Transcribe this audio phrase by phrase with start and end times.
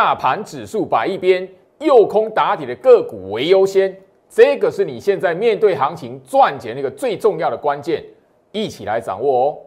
[0.00, 1.48] 大盘指数摆一边，
[1.80, 3.92] 诱空打底的个股为优先，
[4.28, 8.04] 这个是你现在面对行情赚钱那个最重要的关键，
[8.52, 9.58] 一起来掌握哦。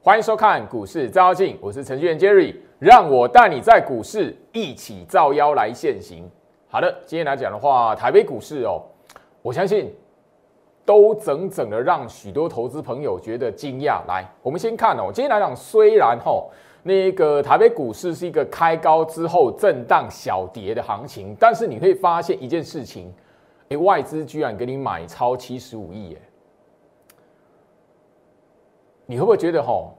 [0.00, 6.30] 欢迎收看股市招妖镜，我是程序员 Jerry，让我带你在股市一起照妖来现行。
[6.70, 8.82] 好的，今天来讲的话，台北股市哦，
[9.40, 9.90] 我相信
[10.84, 14.06] 都整整的让许多投资朋友觉得惊讶。
[14.06, 16.50] 来，我们先看哦，今天来讲，虽然吼
[16.82, 23.10] 那个台北股市是一个开高之后震荡小跌的行情，但是你会发现一件事情，
[23.70, 26.20] 哎，外资居然给你买超七十五亿，耶，
[29.06, 29.94] 你会不会觉得吼？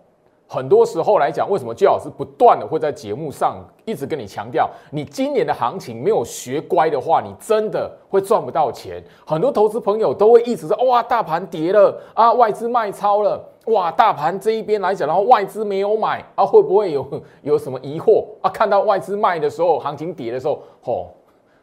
[0.51, 8.99] 很多时候来讲，为什么姜老师不断的会在节目上一直跟你强调，你今年的行情没有学乖的话，你真的会赚不到钱。
[9.23, 17.07] 很多投资朋友都会一直说，哇，大盘跌了啊，外资卖超了，哇，大盘这一边来讲，然后外资没有买啊，会不会有
[17.43, 18.49] 有什么疑惑啊？
[18.49, 21.11] 看到外资卖的时候，行情跌的时候，吼，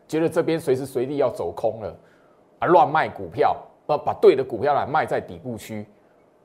[0.06, 1.93] 觉得这边随时随地要走空了
[2.61, 3.56] 啊，乱卖股票，
[3.89, 5.84] 啊，把对的股票来卖在底部区。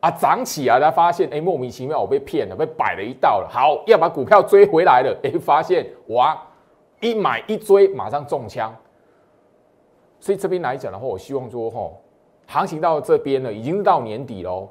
[0.01, 3.47] 啊，涨起来才发现，哎，莫名其妙，我被骗了，被摆了一道了。
[3.49, 6.35] 好，要把股票追回来了，哎，发现哇，
[6.99, 8.75] 一买一追，马上中枪。
[10.19, 12.01] 所以这边来讲的话，我希望说，吼，
[12.47, 14.67] 行情到这边了，已经是到年底喽。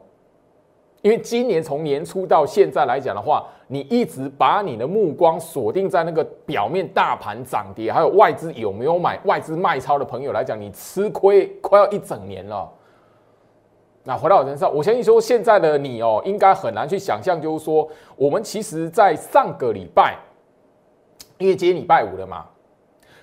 [1.02, 12.68] 因为今年从年初到现在来讲的话，你一直把你的目光锁定在那个表面大盘涨跌，还有外资有没有买、外资卖超的朋友来讲，你吃亏快要一整年了。
[14.02, 20.16] 那回到我身上，我相信说现在的你哦，应该很难去想象，就是说我们其实，在上个礼拜，
[21.36, 22.46] 因为今天礼拜五了嘛，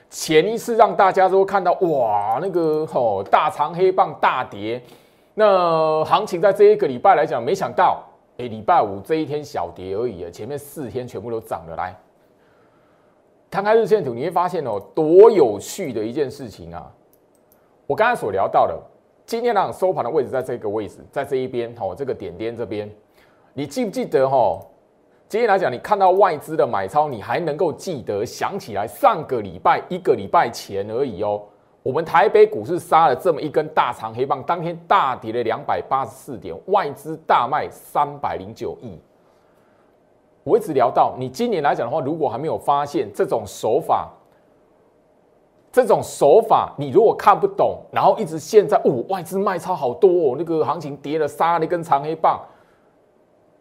[0.09, 4.81] 前一次让大家都看到哇，那个哦大长黑棒大跌，
[5.33, 8.03] 那行情在这一个礼拜来讲，没想到
[8.38, 11.95] 哎礼拜五这一天小跌而已啊，前面四天全部都涨了来。
[13.49, 16.86] 摊开日线图，你会发现哦，多有趣的一件事情啊！
[17.88, 18.77] 我刚才所聊到的。
[19.27, 22.89] 今天呢，收盘的位置在这个位置，在这一边哦，这个点点这边，
[23.54, 24.58] 你记不记得哈？
[25.27, 31.43] 今天来讲，你看到外资的买超，你还能够记得想起来上个礼拜一个礼拜前而已哦。
[31.83, 38.98] 我们台北股市杀了这么一根大长黑棒，当天大跌了两百八十四点，外资大卖三百零九亿。
[40.45, 44.09] 我一直聊到，你今年来讲的话，如果还没有发现这种手法。
[45.83, 52.42] 这种手法，你如果看不懂，然后一直现在哦，外资卖超好多哦，那个行情跌了，杀了一根长黑棒，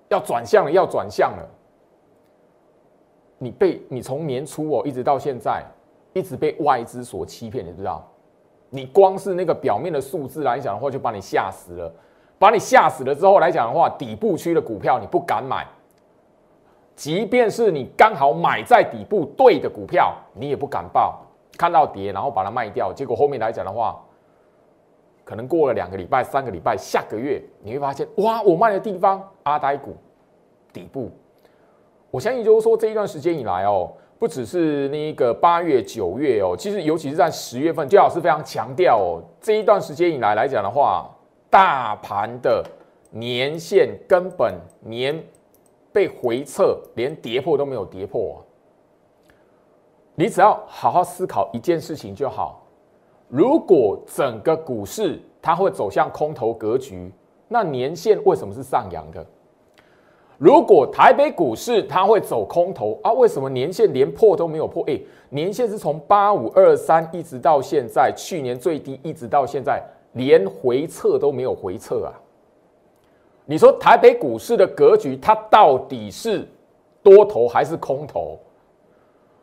[0.09, 1.47] 要转向了，要转向了。
[3.37, 5.62] 你被你从年初哦，一直到现在，
[6.15, 8.03] 一直被外资所欺骗，你知道？
[8.71, 11.93] 你光是那个表面的数字来讲的话，就把你吓死了。
[12.38, 15.66] 把你吓死了之后来讲的话，底部区的股票你不敢买，
[16.94, 21.21] 即便是你刚好买在底部对的股票，你也不敢报。
[21.59, 23.99] 看到跌，然后把它卖掉，结果后面来讲的话，
[25.25, 29.97] 可能过了两个礼拜、三个礼拜，下个月你会发现，哇，我卖的地方阿呆股
[30.73, 31.11] 底部。
[32.11, 41.11] 我相信就是说这一段时间以来哦，不只是那个八月、九月哦，其实尤其是在十月份，最老师非常强调哦，这一段时间以来来讲的话，
[41.51, 42.65] 大盘的
[43.11, 45.21] 年线根本年
[45.93, 48.43] 被回撤，连跌破都没有跌破。
[50.19, 52.66] 你只要好好思考一件事情就好。
[53.28, 57.12] 如果整个股市它会走向空头格局，
[57.49, 59.25] 那年线为什么是上扬的？
[60.38, 64.82] 如果台北股市它会走空头啊，为什么年线连破都没有破？
[64.84, 72.12] 诶，年线是从八五二三一直到现在，去年最低一直到现在，连回撤都没有回撤啊！
[73.44, 76.48] 你说台北股市的格局，它到底是
[77.03, 78.38] 多头还是空头？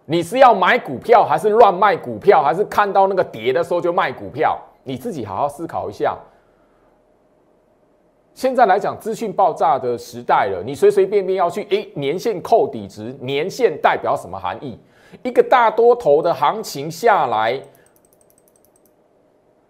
[0.05, 4.59] 你是要买股票，还是乱卖股票，还是看到那个跌的时候就卖股票？
[4.83, 6.17] 你自己好好思考一下。
[8.33, 14.77] 现在来讲，资讯爆炸的时代了，你随随便便要去诶，年限扣底值，年限代表什么含义？
[15.21, 17.61] 一个大多头的行情下来，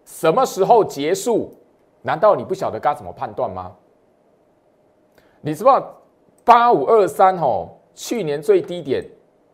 [0.06, 1.54] 什么时候结束？
[2.02, 3.72] 难道你不晓得该怎么判断吗？
[5.42, 6.02] 你知道
[6.44, 9.06] 八五二三哦，去年最低点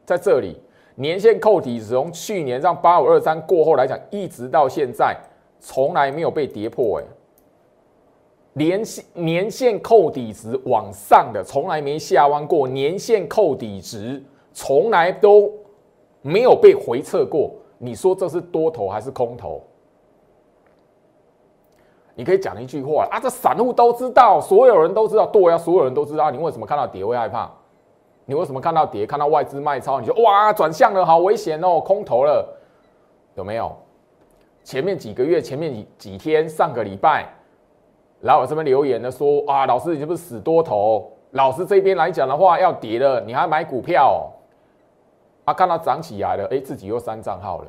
[0.05, 0.57] 在这里。
[0.99, 5.15] 年线扣底从去年让八五二三过后来讲，一直到现在
[5.57, 7.03] 从来没有被跌破，哎，
[8.51, 15.49] 年线年线扣底值往上的从来没下弯过，年线扣底值从来都
[16.21, 19.61] 没有被回撤过，你说这是多头还是空头？
[22.13, 26.29] 你可以讲一句话啊，这散户都知道，所有人都知道，对啊，所有人都知道。
[26.29, 27.49] 你为什么看到跌会害怕？
[28.29, 32.47] 你为什么看到跌，看到外资卖超，你就哇转向了，好危险哦，空头了，
[33.33, 33.75] 有没有？
[34.63, 37.25] 前面几个月，前面几几天，上个礼拜，
[38.21, 41.11] 来我这边留言的说啊，老师你是不是死多头？
[41.31, 44.31] 老师这边来讲的话，要跌了，你还买股票？
[45.45, 47.67] 啊，看到涨起来了，哎，自己又删账号了。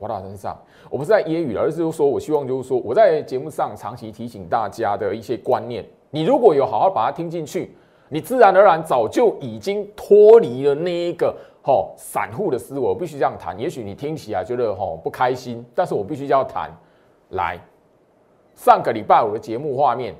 [0.00, 0.58] 我打身上，
[0.90, 7.76] 我不是在揶揄，而是说我希望就是说，我在节目上长期提醒大家的一些观念，你如果有好好把它听进去，
[8.14, 12.80] 你自然而然早就已经脱离了那一个吼散户的思维。
[12.80, 16.70] 我必须这样谈，也许你听起来觉得吼不开心，但是我必须要谈。
[17.30, 17.58] 来，
[18.54, 20.14] 上个礼拜五的节目画面。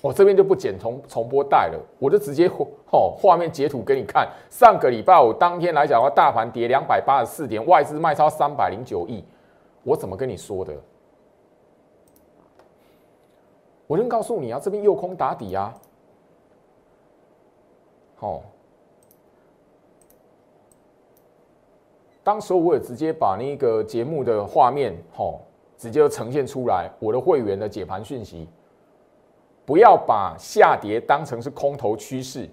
[0.00, 2.48] 我这边就不剪重重播带了，我就直接
[2.86, 4.26] 吼画面截图给你看。
[4.48, 9.22] 上个礼拜五当天来讲的话，大盘跌两百八十四点，外资卖超三百零九亿，
[9.82, 10.72] 我怎么跟你说的？
[13.86, 15.74] 我能告诉你啊，这边右空打底啊，
[18.24, 18.40] 哦。
[22.22, 25.42] 当时我也直接把那个节目的画面吼
[25.76, 28.48] 直接呈现出来，我的会员的解盘讯息。
[29.66, 32.48] 不要把下跌当成是空头趋势，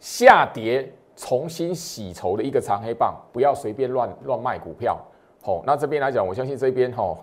[0.00, 4.98] 下跌重新洗筹的一个长黑棒，不要随便乱乱卖股票。
[5.42, 7.16] 好，那这边来讲，我相信这边哈，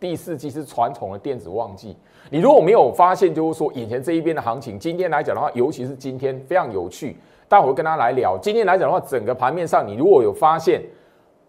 [0.00, 1.96] 第四季是传统的电子旺季。
[2.30, 7.16] 你如果没有发现，就是说眼前这一边的行情，今天来讲的话，尤其是今天非常有趣，
[7.48, 8.38] 待会跟大家来聊。
[8.40, 10.82] 今天来讲的话，整个盘面上，你如果有发现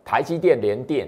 [0.03, 1.07] 台积电、联电。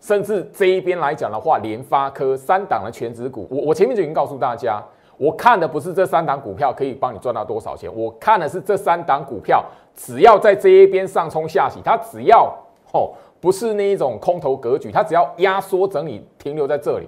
[0.00, 4.82] 甚至这一边来讲的话，联发科三档的全指股，我我前面就已经告诉大家，
[5.18, 9.62] 我看的不是这三档股票可以帮你赚到多少钱，我看的是这三档股票，
[9.94, 12.46] 只要在这一边上冲下洗，它只要
[12.94, 17.06] 哦不是那一种空头格局，它只要压缩整理停留在这里，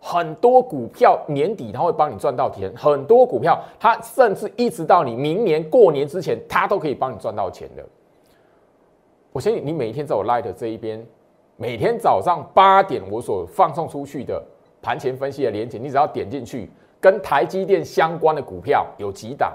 [0.00, 7.84] 很多股票年底它会帮你赚到钱，很多股票它甚至一直到你明年过年之前，它都可以帮你赚到钱的。
[9.32, 11.04] 我相信你每天在我 Light 这一边。
[11.56, 14.42] 每天早上八点，我所放送出去的
[14.82, 16.68] 盘前分析的连结，你只要点进去，
[17.00, 19.52] 跟台积电相关的股票有几档，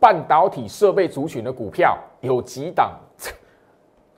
[0.00, 2.98] 半导体设备族群的股票有几档，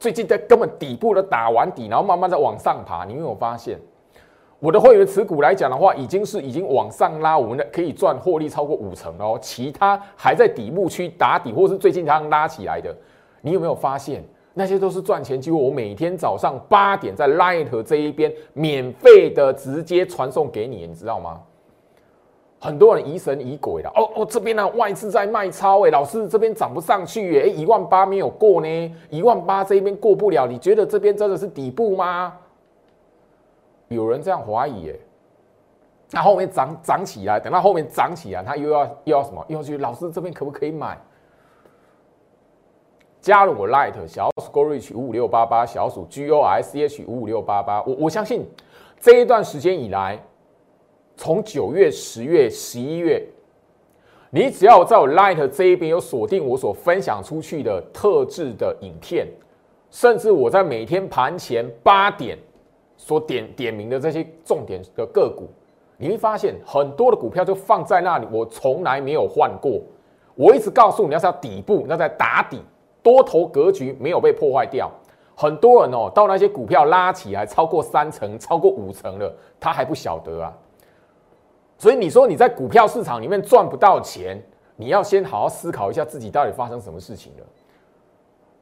[0.06, 3.04] 最近在根本底部都打完底，然后慢慢的往上爬。
[3.04, 3.76] 你有没有发现，
[4.60, 9.36] 我的会员持股来讲的话，已经是已经往上拉，我们的可以赚获利超过五成哦。
[9.42, 12.94] 其他还在底部区打底，或是最近刚拉起来的，
[13.40, 14.22] 你有没有发现？
[14.54, 21.40] 那些都是赚钱机会，我每天早上八点在 Light 这一边免费的直接传送给你，你知道吗？
[22.66, 32.36] 很多人疑神疑鬼的，哦哦，这边呢外资在卖超，哎，老师这边涨不上去，哎，一万八没有过呢，一万八这边过不了，你觉得这边真的是底部吗？
[33.86, 34.96] 有人这样怀疑，哎，
[36.10, 39.44] 那后面涨涨起来，等到后面涨起来，他又要又要什么？
[39.46, 40.98] 又要去老师这边可不可以买？
[43.20, 48.44] 加入我 Light 小鼠 Go Reach 五五六八八小鼠 gosh 五五六八八，我我相信
[49.00, 50.20] 这一段时间以来，
[51.16, 53.26] 从九月、十月、十一月，
[54.30, 59.26] 你只要在我 Light 这一边有锁定我所分享出去的特制的影片，
[59.90, 62.38] 甚至我在每天盘前八点
[62.96, 65.48] 所点点名的这些重点的个股，
[65.96, 69.80] 你会发现很多的股票就放在那里，我从来没有换过。
[70.34, 72.60] 我一直告诉你要是要底部，那在打底。
[73.02, 74.90] 多头格局没有被破坏掉，
[75.36, 80.52] 很多人哦，到那些股票拉起来超过三成、超过五成了，他还不晓得啊。
[81.78, 84.42] 所以你说你在股票市场里面赚不到钱，
[84.76, 87.44] 你要先好好思考一下自己到底发生什么事情了。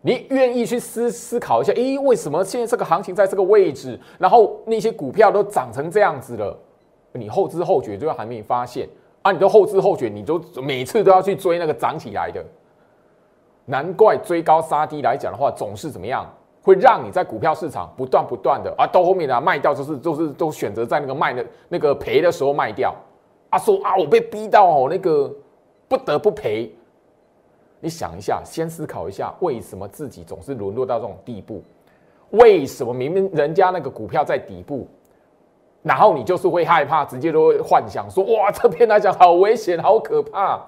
[0.00, 6.54] 你愿意去思思考一下，诶，为什么现在这个行情在这个位置，然后那些股票都涨成这样子了，
[7.12, 8.86] 你后知后觉就还没发现
[9.22, 9.32] 啊？
[9.32, 12.44] 你都后知后觉，你都每次都要去追那个涨起来的。
[13.64, 16.30] 难怪追高杀低来讲的话，总是怎么样，
[16.64, 22.94] 会让你在股票市场不断不断的啊，到后面呢卖掉，就是就是都选择在那个卖的那个赔的时候卖掉
[23.50, 25.30] 啊，说啊我被逼到哦那个
[25.86, 26.74] 不得不赔。
[27.80, 31.62] 你想一下，先思考一下，为什么自己总是沦落到这种地步？
[32.30, 34.88] 为什么明明人家那个股票在底部，
[35.82, 40.64] 然后你就是会害怕，直接都会幻想说哇这边来讲好危险，好可怕。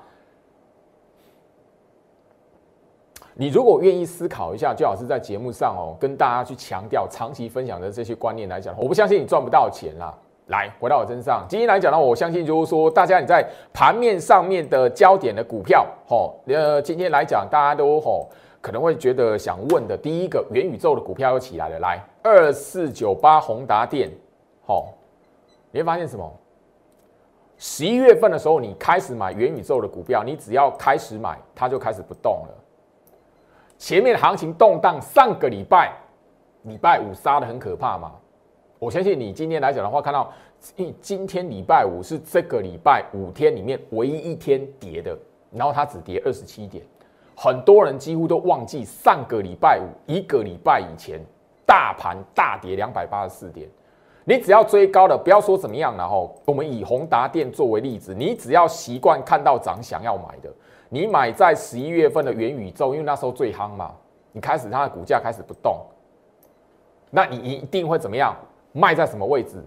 [3.39, 10.15] 你如果愿意思考一下，最好是在节目上哦，跟大家去强调长期分享的这些观念来讲，我不相信你赚不到钱啦。
[10.47, 18.27] 来回到我身上，今天来讲呢，我相信就是说，大家你在盘面上面的焦点的股票，吼，呃，今天来讲，大家都吼
[18.63, 24.11] 可能会觉得想问的，第一个元宇宙的股票又起来了，来二四九八宏达电，
[24.65, 24.95] 吼，
[25.73, 26.33] 你会发现什么？
[27.59, 32.55] 十一月份的时候，你开始买元宇宙的股票，你只要开始买，它就开始不动了。
[33.79, 35.93] 前面行情动荡，上个礼拜
[36.63, 38.13] 礼拜五杀的很可怕嘛。
[38.79, 40.33] 我相信你今天来讲的话，看到，
[40.77, 45.17] 因为今天礼拜五是这个礼拜五天里面唯一一天跌的，
[45.51, 46.85] 然后它只跌二十七点，
[47.35, 51.21] 很多人几乎都忘记上个礼拜五一个礼拜以前
[51.65, 53.69] 大盘大跌两百八十四点。
[54.25, 56.35] 你只要追高的，不要说怎么样了吼。
[56.45, 60.53] 我们以宏达电作为例子，你只要习惯看到涨想要买的，
[60.89, 63.93] 你买在十一月份的元宇宙，因为那时候最夯嘛，
[64.33, 65.81] 你开始它的股价开始不动，
[67.11, 68.37] 那你一定会怎么样？
[68.73, 69.63] 卖在什么位置？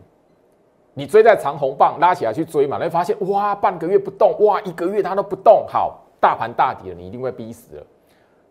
[0.93, 7.83] 你追在长红棒拉起来去追嘛，你会发现哇，半个月不动，哇，一个月它都不动，好，大盘大跌了，你一定会逼死了，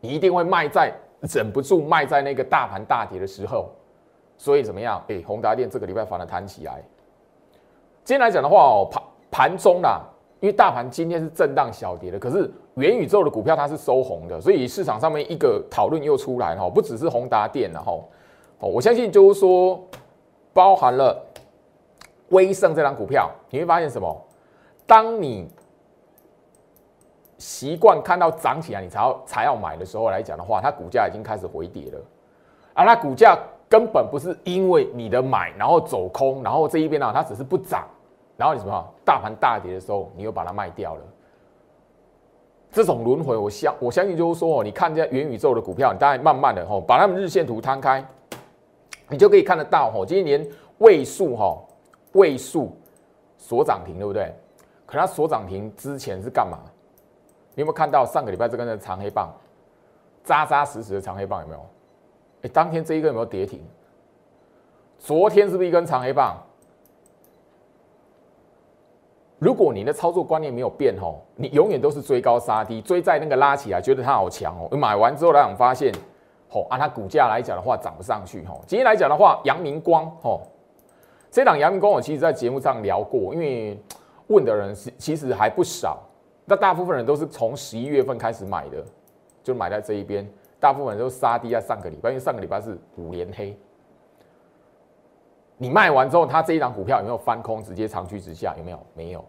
[0.01, 3.71] 你一定会卖在忍不住卖在那个大盘大跌的时候。
[4.37, 5.03] 所以怎么样？
[5.09, 6.81] 哎，宏达电这个礼拜反而弹起来。
[8.05, 10.01] 今天来讲的话哦，盘盘中啦，
[10.41, 18.09] 因为大盘今天是震荡小跌的，可是元宇宙的股票它是收红的，所以市场上面一个讨论又出来哈，不只是宏达电然后
[18.59, 19.81] 哦，我相信就是说。
[20.55, 21.25] 包含了
[22.31, 24.27] 威盛这张股票，你会发现什么？
[24.89, 25.47] 当你
[27.37, 32.01] 习惯看到涨起来，你才要才要买的时候来讲的话，它股价已经开始回跌了。
[32.75, 37.87] 而它股价根本不是因为你的买，然后走空，然后这一边呢，它只是不涨，
[38.39, 38.95] 然后你什么？
[39.05, 41.03] 大盘大跌的时候，你又把它卖掉了。
[42.71, 48.07] 这种轮回，我相我相信就是说，你看这元宇宙的股票，你大概慢慢的吼，把它们日线图摊开。
[49.09, 50.47] 你就可以看得到，吼，今年
[50.79, 51.59] 位数，哈，
[52.13, 52.71] 位数
[53.37, 54.33] 所涨停，对不对？
[54.87, 56.61] 可它所涨停之前是干嘛？
[57.57, 59.35] 你有没有看到上个礼拜这根的长黑棒，
[60.23, 61.67] 扎扎实实的长黑棒有没有？
[62.43, 63.61] 哎，当天这一根有没有跌停？
[64.97, 66.37] 昨天是不是一根长黑棒？
[69.39, 75.93] 如果你的操作观念没有变，吼，你永远都是追高杀低，追在那个拉起来，觉得它好强哦，买完之后来讲发现。
[76.51, 78.43] 吼，按它股价来讲的话，涨不上去。
[78.47, 80.41] 吼，今天来讲的话，阳明光，吼，
[81.31, 83.79] 这档阳明光，我其实在节目上聊过，因为
[84.29, 85.99] 问的人是其实还不少。
[86.47, 88.83] 那大部分人都是从十一月份开始买的，
[89.43, 90.27] 就买在这一边。
[90.59, 93.55] 大部分人都杀低在上个礼拜，因为上个礼拜是五连黑。
[95.59, 98.55] 你卖完之后，它这一档股票有没有翻空，直接长驱直下？
[98.57, 98.79] 有没有？
[98.95, 99.23] 没有。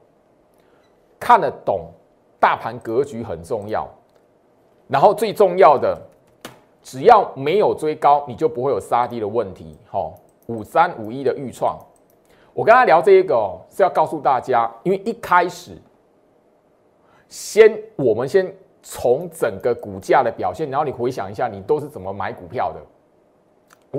[1.19, 1.91] 看得懂
[2.39, 3.85] 大盘格局很重要，
[4.87, 6.01] 然后最重要的。
[6.81, 9.77] 只要没有追高，你就不会有杀低的问题。
[9.91, 10.09] 哈，
[10.47, 11.77] 五三五一的预创，
[12.53, 15.77] 我跟他聊这一个是要告诉大家，因为一开始
[17.27, 22.79] 先我们先从整个股价的表现，然后你回想一下，你都是怎么买股票的？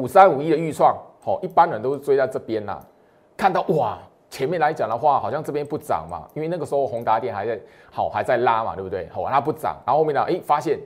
[0.01, 2.81] 五三五一的预创，好，一般人都是追在这边呐。
[3.37, 3.99] 看到哇，
[4.29, 7.61] 前面来讲的话，好像这边不涨嘛，因为那个时候宏达电还在
[7.91, 9.09] 好还在拉嘛，对不对？
[9.11, 10.79] 好，它不涨，然后后面呢，哎，发现。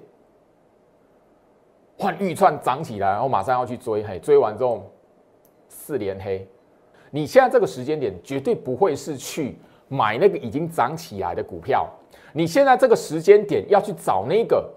[1.96, 4.82] 换预串涨起来，然后马上要去追，嘿，追完之后
[5.68, 6.44] 四连黑。
[7.12, 11.88] 你现在这个时间点绝对不会是去买那个已经涨起来的股票，
[12.32, 14.68] 你现在这个时间点要去找那个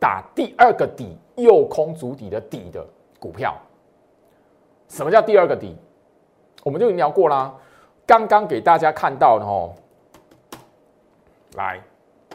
[0.00, 2.82] 打第二个底、右空足底的底的
[3.20, 3.54] 股票。
[4.94, 5.76] 什么叫第二个底？
[6.62, 7.52] 我们就已经聊过啦，
[8.06, 9.74] 刚刚给大家看到的哦，
[11.56, 11.82] 来，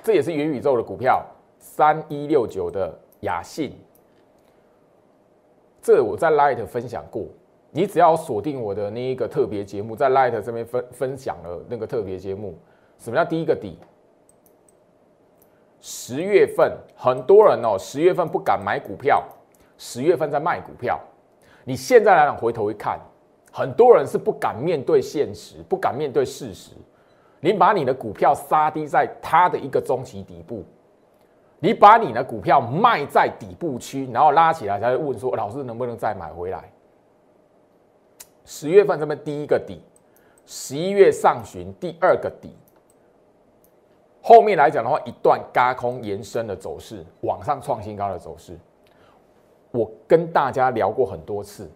[0.03, 1.25] 这也是元宇宙的股票，
[1.57, 3.79] 三一六九的雅信。
[5.81, 7.23] 这我在 Light 分享过，
[7.71, 12.59] 你只要锁定我的那一个特别节目，在 Light 这边分分享了那个特别节目。
[12.97, 13.79] 什么叫第一个底？
[15.79, 19.23] 十月份很多人哦，十月份不敢买股票，
[19.77, 20.99] 十月份在卖股票。
[21.63, 22.99] 你现在来讲回头一看，
[23.51, 26.71] 很多人是不敢面对现实，不敢面对事实。
[27.39, 30.63] 你把你的股票杀低在它的一个中期底部。
[31.61, 36.71] 你把你的股票卖在底部区，然后拉起来，才会问说：“老师能不能再买回来？”
[38.45, 39.81] 十月份这边第一个底，
[40.45, 42.55] 十一月上旬第二个底，
[44.21, 48.57] 后面来讲的话，一段嘎空延伸的走势，往上创新高的走势。
[49.71, 51.69] 我跟大家聊过很多次，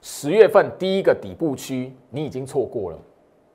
[0.00, 2.98] 十月份第一个底部区你已经错过了，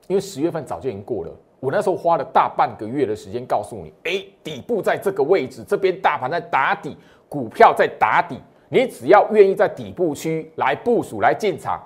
[0.07, 1.31] 因为十月份早就已经过了。
[1.59, 6.97] 我那时候花了大半个月的时间告诉你，哎，底部在这个位置，这边大盘在打底，
[7.29, 11.79] 股票在打底，你只要愿意在底部区来部署、来进场，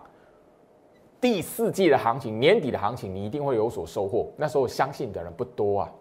[1.20, 4.32] 第四季的行情，年底的行情，你一定会有所收获。
[4.38, 5.92] 那时候相信的人不多啊，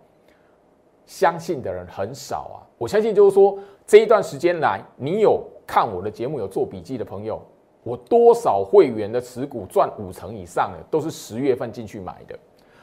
[1.04, 2.56] 相信的人很少啊。
[2.78, 7.40] 我相信就是说，这一段时间来，你有看我的节目、有做笔记的朋友，
[7.82, 12.38] 我多少会员的持股赚五成以上的，都是十月份进去买的。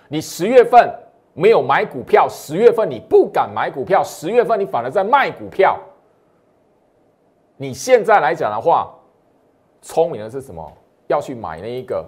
[0.07, 0.93] 你十月份
[1.33, 5.79] 没有买股票，十月份你不敢买股票，十月份你反而在卖股票。
[7.57, 8.93] 你现在来讲的话，
[9.81, 10.71] 聪明的是什么？
[11.07, 12.05] 要去买那一个。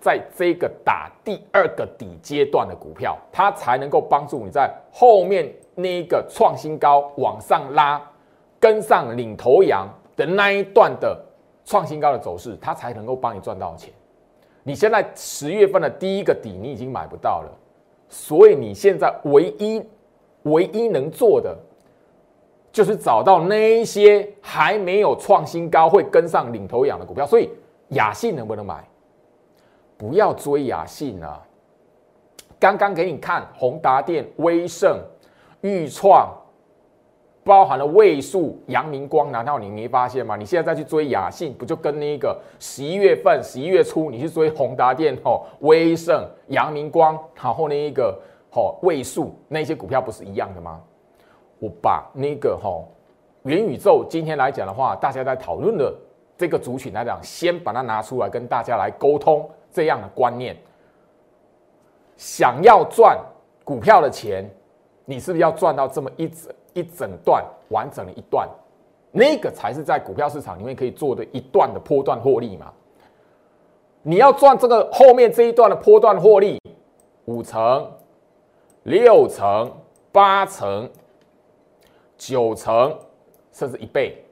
[0.00, 8.00] 在这个打第二个底阶段的股票，它才能够帮助你在后面那一个创新高往上拉，
[8.60, 11.20] 跟上领头羊的那一段的
[11.64, 13.92] 创新高的走势，它才能够帮你赚到钱。
[14.62, 17.50] 你现在十月份的第一个底你已经买不到了，
[18.08, 19.82] 所以你现在唯一
[20.42, 21.56] 唯一能做的，
[22.70, 27.26] 就是找到那一些还没有创新高会跟上领头羊的股票。
[27.26, 27.50] 所以
[27.88, 28.84] 雅信能不能买？
[29.96, 31.42] 不要追雅信啊！
[32.60, 35.00] 刚刚给你看宏达电、威盛、
[35.60, 36.32] 裕创，
[37.48, 40.36] 包含了位数、阳明光，难道你没发现吗？
[40.36, 48.16] 你现在再去追雅信，不就跟那个十一月份、十一月初你去追宏达电、哦、威盛、阳明光，然后那一个
[48.52, 50.78] 哦位数那些股票不是一样的吗？
[51.58, 52.70] 我把那个哈
[53.44, 55.92] 元宇宙今天来讲的话，大家在讨论的
[56.36, 59.48] 这个族群来讲，先把它拿出来跟大家来沟通。
[59.70, 60.56] 这样的观念，
[62.16, 63.18] 想要赚
[63.64, 64.50] 股票的钱，
[65.04, 68.48] 你是不是要赚到这么一整一整段完整的一段？
[69.10, 72.72] 那个才是在股票市场里面可以做的一段的波段获利嘛？
[74.02, 76.60] 你要赚这个后面这一段的波段获利，
[77.24, 77.90] 五成、
[78.84, 79.72] 六成、
[80.12, 80.88] 八成、
[82.16, 82.96] 九成，
[83.52, 84.24] 甚至一倍，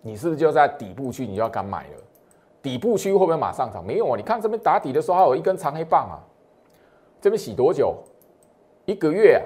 [0.00, 1.26] 你是不是就在底部区？
[1.26, 1.96] 你就要敢买了？
[2.62, 3.84] 底部区会不会马上涨？
[3.84, 4.16] 没有啊！
[4.16, 6.16] 你看这边打底的时候还有一根长黑棒啊，
[7.20, 7.96] 这边洗多久？
[8.86, 9.44] 一个月啊！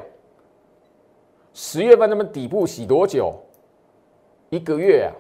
[1.53, 3.35] 十月份那边底部洗多久？
[4.51, 5.11] 一个月啊！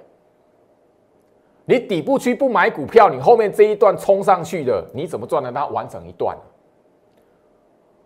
[1.67, 6.37] 你底部区不买股票，你后面这一段冲上去的，你怎么赚得它完整一段？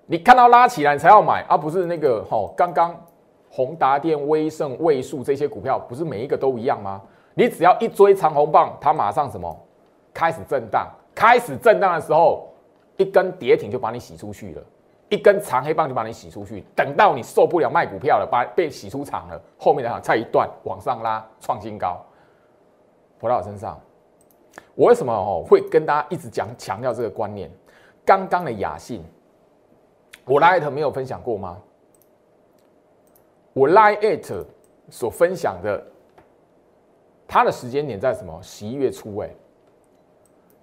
[0.07, 3.01] 你看到拉起来才要买，而不是那个吼刚刚
[3.49, 7.01] 宏达电、威盛、位数这些股票，不是每一个都一样吗？
[7.35, 9.57] 你只要一追长红棒，它马上什么？
[10.13, 12.49] 开始震荡，开始震荡的时候，
[12.97, 14.63] 一根跌停就把你洗出去了，
[15.13, 16.65] 一根长黑棒就把你洗出去。
[16.75, 22.03] 等到你受不了卖股票了，把被洗出场了，后面的哈再一段往上拉，创新高。
[23.21, 23.79] 回到我身上，
[24.75, 27.51] 我为什么哦会跟大家一直讲强调这个观念？
[28.07, 29.05] 刚刚的雅信，
[30.25, 31.59] 我 l i t 没有分享过吗？
[33.53, 34.35] 我 l i t
[34.89, 35.87] 所分享的，
[37.29, 38.41] 它的时间点在什么？
[38.43, 39.29] 十一月初，哎。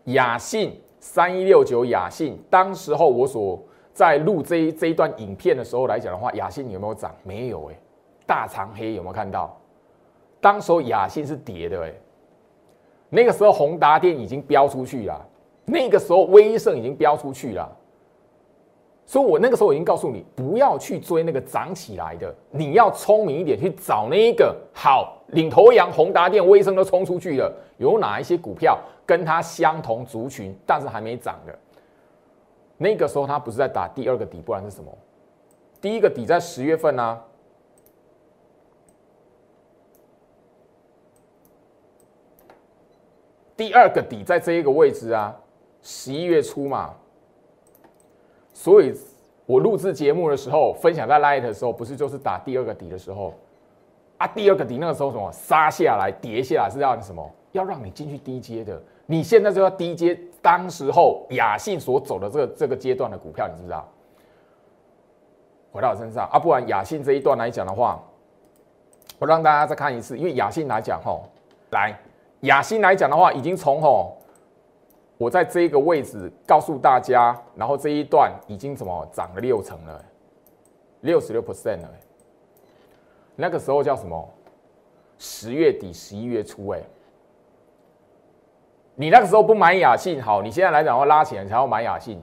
[0.05, 3.61] 雅信三一六九，雅信当时候我所
[3.99, 7.13] 在录这一这一段影片的时候来讲的话，雅信有没有涨？
[7.21, 7.75] 没有哎，
[8.25, 9.53] 大长黑有没有看到？
[10.39, 11.91] 当时候雅信是跌的哎，
[13.09, 15.27] 那个时候宏达电已经飙出去了，
[15.65, 17.69] 那个时候威盛已经飙出去了。
[19.05, 31.53] 所以我那个时候已经告诉你，不要去追那个涨起来的，你要聪明一点，去找那一个好领头羊，宏达电、威盛都冲出去了，有哪一些股票跟它相同族群，但是还没涨的？
[32.81, 34.89] 那个时候它不是在打第二个底，不然是什么？
[35.81, 37.21] 第一个底在十月份呢？
[43.57, 45.37] 第二个底在这一个位置啊，
[45.81, 46.95] 十一月初嘛。
[48.53, 48.97] 所以，
[49.45, 53.33] 我录制节目的时候，分享在 Light 的时候，不是就是打第二个底的时候
[54.17, 54.25] 啊？
[54.27, 57.29] 第二个底那个时候什么杀下来、跌下来是要什么？
[57.51, 58.81] 要让你进去低阶的。
[59.05, 63.87] 你现在就要低阶，当时候雅信所走的这个这个阶段的股票，你知不知道？
[65.71, 68.03] 回到我身上啊，不然雅信这一段来讲的话，
[69.17, 71.23] 我让大家再看一次，因为雅信来讲吼，
[71.71, 71.95] 来
[72.41, 74.15] 雅信来讲的话，已经从吼。
[75.17, 80.05] 我在这个位置告诉大家，然后这一段已经怎么涨了六成了，
[81.01, 81.89] 六十六 percent 了。
[83.35, 84.27] 那个时候叫什么？
[85.17, 86.81] 十月底、十一月初，哎，
[88.99, 92.21] 你那个时候不买雅信，好，你现在来讲要拉起来才要买雅信，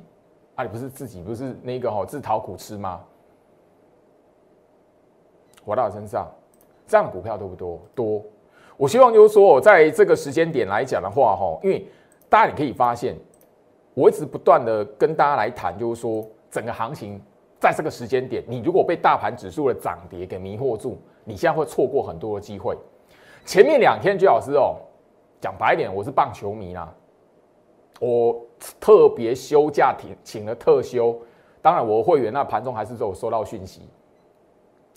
[0.56, 3.00] 啊，你不是自己不是那个哈自讨苦吃吗？
[5.64, 6.30] 活到身上，
[6.86, 7.80] 这样股票多不多？
[7.94, 8.22] 多。
[8.76, 11.86] 我希望就是说，我在这个时间点来讲的话，哈，因为。
[12.28, 13.16] 大家你可以发现，
[13.94, 17.22] 我一直不断的跟大家来谈，就是说整个行情
[17.60, 22.76] 在这个时间点，你如果被大盘指数的涨跌给迷惑住，你现在会错过很多的机会。
[23.44, 24.74] 前面两天，居老师哦，
[25.40, 26.92] 讲白一点，我是棒球迷啦。
[28.00, 28.44] 我
[28.78, 31.18] 特别休假请请了特休，
[31.62, 33.82] 当然我会员那盘中还是有收到讯息。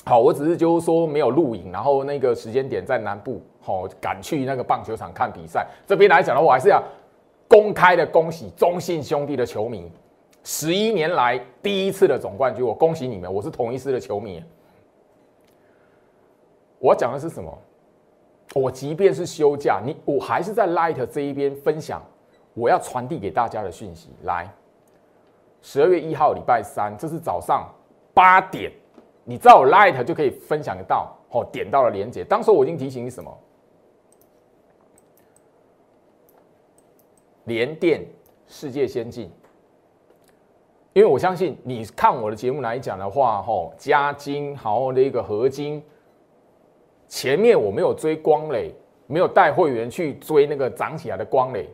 [0.05, 5.67] 好，我只是就是说没有录影，然后那个时间点在南部，好赶去那个棒球场看比赛。
[5.85, 6.81] 这边来讲的话，我还是要
[7.47, 9.91] 公开的恭喜中信兄弟的球迷，
[10.43, 13.31] 十一年来第一次的总冠军，我恭喜你们！
[13.31, 14.43] 我是同一师的球迷。
[16.79, 17.55] 我讲的是什么？
[18.55, 22.01] 我即便是休假，你我还是在 Light 这一边分享
[22.53, 24.09] 我要传递给大家的讯息。
[24.23, 24.51] 来，
[25.61, 27.67] 十二月一号礼拜三，这是早上
[28.13, 28.71] 八点。
[29.23, 32.23] 你知道我 Light 就可以分享得到，哦，点到了连接。
[32.23, 33.37] 当时我已经提醒你什么？
[37.45, 38.05] 联电
[38.47, 39.31] 世界先进，
[40.93, 45.83] 因为我相信你看我的节目来讲的话，吼，加金好的一个合金，
[47.09, 48.73] 前面我没有追光磊，
[49.07, 51.67] 没有带会员去追那个涨起来的光磊，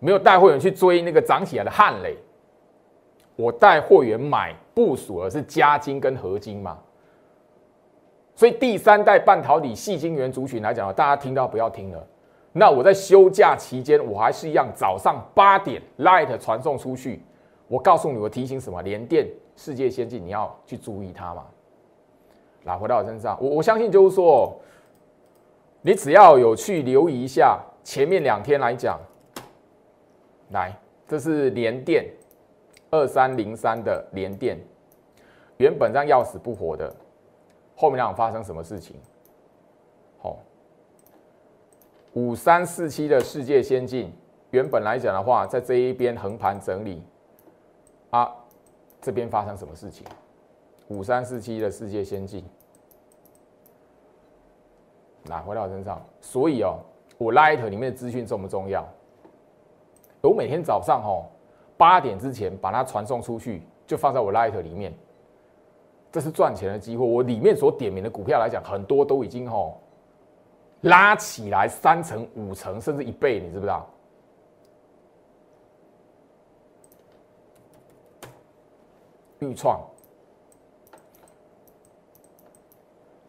[0.00, 2.18] 没有带会员去追那个涨起来的汉磊。
[3.36, 6.78] 我带会员买部署的是加金跟合金嘛，
[8.34, 12.06] 所以第三代半导体细晶圆族群来讲，大家听到不要听了。
[12.52, 17.22] 那我在休假期间，我还是一样早上八点 light 传送出去。
[17.68, 18.82] 我告诉你，我提醒什么？
[18.82, 21.44] 联电世界先进，你要去注意它嘛。
[22.66, 24.54] 来，回到我身上，我我相信就是说，
[25.80, 29.00] 你只要有去留意一下前面两天来讲，
[30.50, 32.04] 来，这是联电。
[32.88, 34.56] 二三零三的联电，
[35.56, 36.94] 原本让要死不活的，
[37.74, 38.96] 后面两发生什么事情？
[40.18, 40.38] 好，
[42.12, 44.12] 五三四七的世界先进，
[44.50, 47.02] 原本来讲的话，在这一边横盘整理，
[48.10, 48.32] 啊，
[49.02, 50.06] 这边发生什么事情？
[50.86, 52.44] 五三四七的世界先进，
[55.26, 56.78] 拿回到我身上，所以哦，
[57.18, 58.86] 我 Light 里面的资讯重不重要？
[60.22, 61.26] 我每天早上哦。
[61.78, 64.94] 八点之前把它传送出去，就放在我 Light 里面，
[66.10, 67.04] 这是赚钱的机会。
[67.04, 69.78] 我里面所点名的股票来讲，很多都已经吼
[70.80, 73.86] 拉起来三成、五成，甚至一倍，你知不知道？
[79.40, 79.78] 预创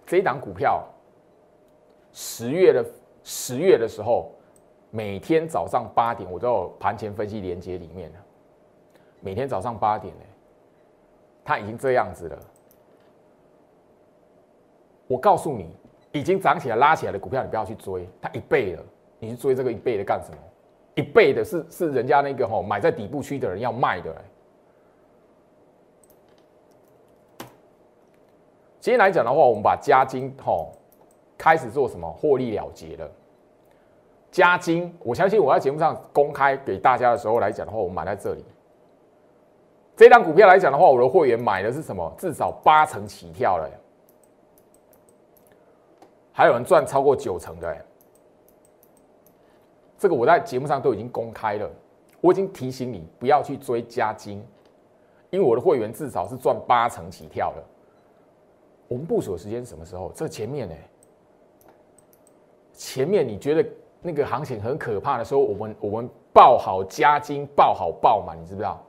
[0.06, 0.86] 这一档股票，
[2.20, 2.84] 十月的
[3.24, 4.32] 十月的时候，
[4.90, 8.18] 每天早上八点，我都有盘前分析连接里面的。
[9.20, 10.24] 每天早上八点呢，
[11.46, 12.40] 它已经这样子了。
[15.06, 15.70] 我告诉你，
[16.12, 18.84] 已经涨起来、拉起来的股票，你不要去追，它一倍了，
[19.20, 20.38] 你去追这个一倍的干什么？
[20.96, 24.26] 一倍的是是人家那个吼买在底部区的人要卖的。
[28.80, 30.72] 今天来讲的话，我们把加金吼
[31.38, 33.10] 开始做什么获利了结了。
[34.32, 38.44] 加金，我相信我在节目上公开给大家的时候来讲的话，我买在这里。
[39.96, 42.14] 这张股票来讲的话，我的会员买的是什么？
[42.18, 43.70] 至少八成起跳了，
[46.32, 47.76] 还有人赚超过九成的。
[49.98, 51.68] 这个我在节目上都已经公开了，
[52.22, 54.46] 我已经提醒你不要去追加金，
[55.32, 57.64] 因为我的会员至少是赚八成起跳的。
[58.88, 60.12] 我们部署的时间是什么时候？
[60.14, 60.76] 这前面呢？
[62.78, 63.66] 前面你觉得
[64.04, 68.80] 那个行情很可怕的时候，我们我们报好加金，报好报满，你知不知道？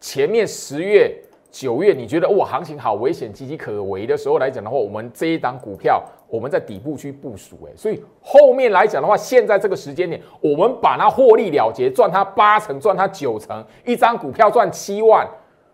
[0.00, 15.28] 前面十月、九月，你觉得哇，行情好危险、岌岌可危的时候来讲的话，我们这一档股票，我们在底部去部署，哎，所以后面来讲的话，现在这个时间点，我们把它获利了结，赚它八成，赚它九成，一张股票赚七万，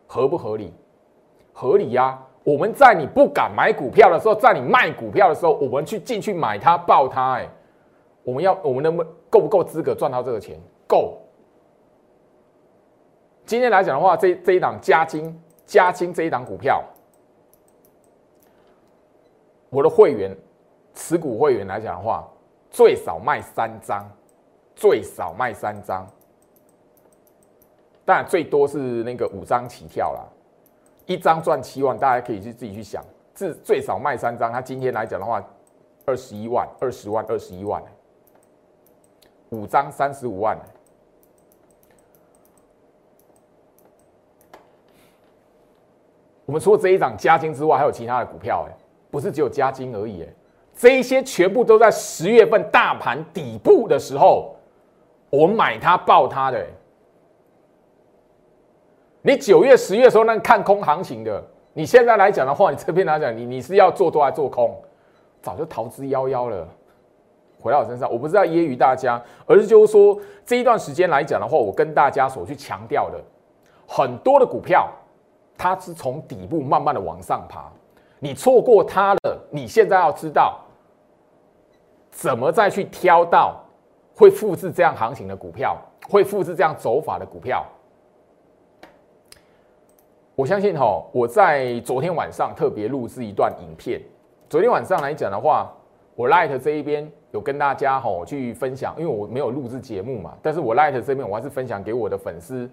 [0.06, 0.72] 合不合理？
[1.52, 2.18] 合理呀！
[2.44, 7.48] 我们在你不敢买股票的时候，在你卖股票的时候，我们去进去买它、爆它，哎，
[8.24, 10.58] 我们要，我们能不够不够资格赚到这个钱？
[10.86, 11.18] 够。
[13.44, 16.82] 今天来讲的话，这这一档加金加金这一档股票，
[19.68, 20.36] 我的会员
[20.94, 22.28] 持股会员来讲的话，
[22.70, 24.10] 最少卖三张，
[24.74, 26.06] 最少卖三张，
[28.04, 30.32] 当然最多是那个五张起跳了，
[31.06, 35.44] 一张赚七万，大家可以去自己去想，至最少卖三张，他今天来讲的话，
[36.06, 37.82] 二十一万、二十万、二十一万，
[39.50, 40.56] 五张三十五万。
[46.44, 48.72] 我们除了这一档加金之外，还有其他的股票，哎，
[49.10, 50.28] 不是只有加金而已，哎，
[50.76, 54.54] 这一些全部都在十月份大盘底部的时候，
[55.30, 56.66] 我买它爆它的。
[59.22, 64.76] 你九月、十月的时候那看空行情的，你现在来讲的话，你这边来讲，你你是要做多还是做空？
[65.40, 66.66] 早就逃之夭夭了。
[67.60, 73.20] 回到我身上，我不是要揶揄大家，而是就是说这一段时间来讲的话，我跟大家所去强调的
[73.86, 74.88] 很多的股票，
[75.56, 77.70] 它是从底部慢慢的往上爬，
[78.18, 80.58] 你错过它了，你现在要知道
[82.10, 83.64] 怎么再去挑到
[84.16, 85.76] 会复制这样行情的股票，
[86.10, 87.64] 会复制这样走法的股票。
[90.34, 94.00] 我相信哈，我在昨天晚上特别录制一段影片。
[94.48, 95.70] 昨天晚上来讲的话，
[96.14, 102.68] 我 Light 这一边有跟大家哈去分享，因为我没有录制节目嘛，但是我 Light 这边我还是分享给我的粉丝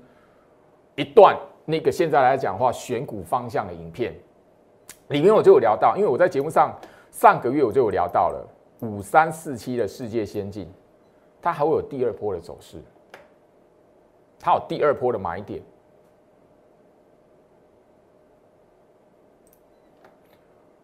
[0.95, 4.13] 一段那个现在来讲的话选股方向的影片，
[5.09, 6.73] 里面我就有聊到，因为我在节目上
[7.11, 8.47] 上个月我就有聊到了
[8.79, 10.65] 五三四七的世界先进，
[11.41, 12.77] 它还会有第二波的走势，
[14.39, 15.61] 它有第二波的买点。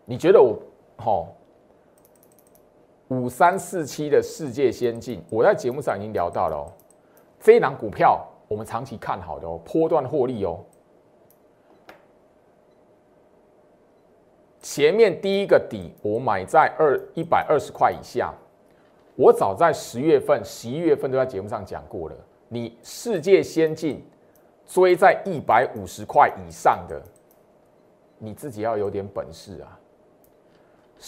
[0.05, 0.57] 你觉得我
[0.97, 1.27] 好？
[3.09, 6.65] 五三四七的世界先进，我在节目上已经聊到了哦。
[7.39, 10.59] 这一档股票我们长期看好的哦，波段获利哦。
[14.59, 18.33] 前面第一个底我买在二一百二十块以下，
[19.15, 22.15] 我早在十月份、十一月份都在节目上讲过了。
[22.47, 24.03] 你世界先进
[24.65, 26.99] 追在一百五十块以上的，
[28.17, 29.79] 你自己要有点本事啊。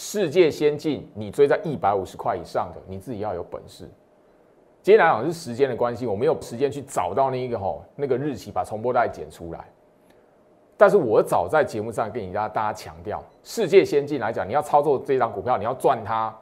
[0.00, 3.82] 世界先进，你追在一百五十块以上的，你自己要有本事。
[4.80, 9.64] 今天来讲是时间的关系，我没有时间去找到那一个吼那个日期，把重播带剪出来。
[10.76, 16.32] 但是我早在节目上跟你家大家强调，世界先进来讲，你要操作这张股票，你要赚它，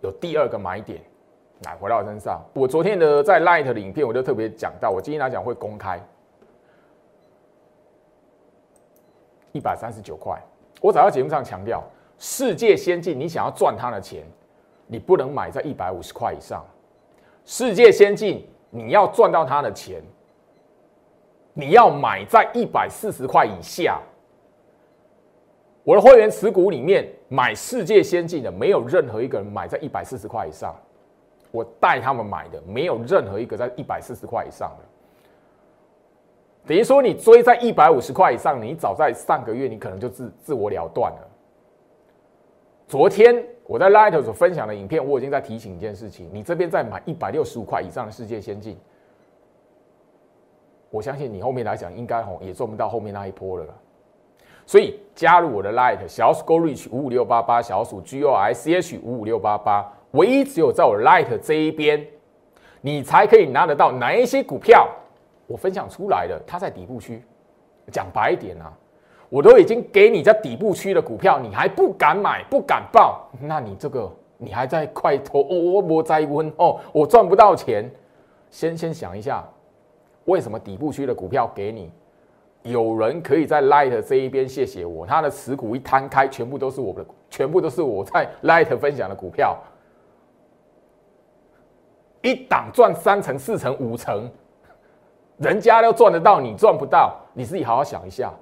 [0.00, 1.00] 有第二个买点。
[1.62, 6.04] 来回到我身上，我昨天的在 Light 的影片，我就特别讲到，我今天来讲会公开
[9.52, 10.42] 一百三十九块。
[10.84, 11.82] 我早在节目上强调，
[12.18, 14.22] 世界先进，你想要赚它的钱，
[14.86, 16.62] 你不能买在一百五十块以上。
[17.46, 20.02] 世界先进，你要赚到它的钱，
[21.54, 23.98] 你要买在一百四十块以下。
[25.84, 30.76] 我的会员持股里面买世界先进的，没有任何一个人买在一百四十块以上。
[31.50, 34.84] 我带他们买的，没有任何一个在一百四十块以上的。
[36.66, 41.28] 等于说，你追在一百五十块以上，你早在上个月，你可能就自自我了断了。
[42.88, 48.78] 昨天我在 Light 所分享的影片，我已经在提醒一件事情：你这边在买一百六十五块以上的世界先进，
[50.88, 53.66] 我相信你后面来讲应该吼也做不到后面那一波了。
[54.64, 62.06] 所以加入我的 Light 小鼠 Go Reach 五五六八八小鼠 G O I C H 五五六八八，唯一只有在我 Light 这一边，
[62.80, 64.88] 你才可以拿得到哪一些股票。
[65.46, 67.22] 我分享出来了，它在底部区。
[67.92, 68.72] 讲白一点啊，
[69.28, 77.90] 我都已经给你在底部区的股票，你还不敢买、不敢报，那你这个你还在快投哦，我在温哦，我赚不到钱。
[78.50, 79.46] 先先想一下，
[80.24, 81.92] 为什么底部区的股票给你？
[82.62, 89.58] 有人可以在 Light 这一边谢谢我，他的持股一摊开，全部都是我的，全部都是我在 Light 分享的股票，
[92.22, 94.30] 一档赚三成、四成、五成。
[95.38, 98.32] 人家都赚得到，你赚不到，你自己好好想一下。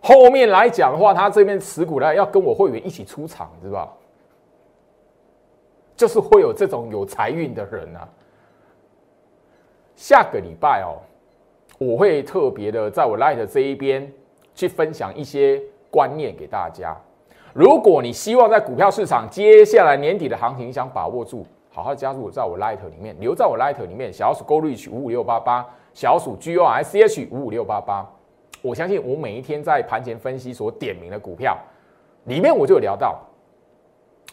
[0.00, 3.88] 后面来讲的话，他这边持股呢要跟我会员一起出场，是吧？
[5.94, 8.08] 就是会有这种有财运的人啊。
[9.94, 10.98] 下个礼拜哦，
[11.78, 14.12] 我会特别的在我 Light 这一边
[14.52, 16.96] 去分享一些观念给大家。
[17.52, 21.46] 如果你希望在股票市场接下来年底的行情想把握住。
[21.74, 24.12] 好好加入在我 Light 里面，留在我 Light 里面。
[24.12, 28.06] 小鼠 Go Reach 五五六八八，小鼠 G O I C H 五五六八八。
[28.60, 31.56] 我相信我每一天在盘前分析所点名的股票
[32.24, 33.18] 里面，我就有聊到。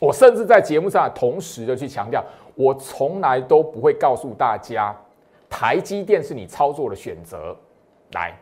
[0.02, 2.21] 我甚至在节目上同时的去强调，
[2.56, 4.93] 我从来都不会告诉大家
[5.49, 7.56] 台积电是你操作的选择。
[8.12, 8.38] 来，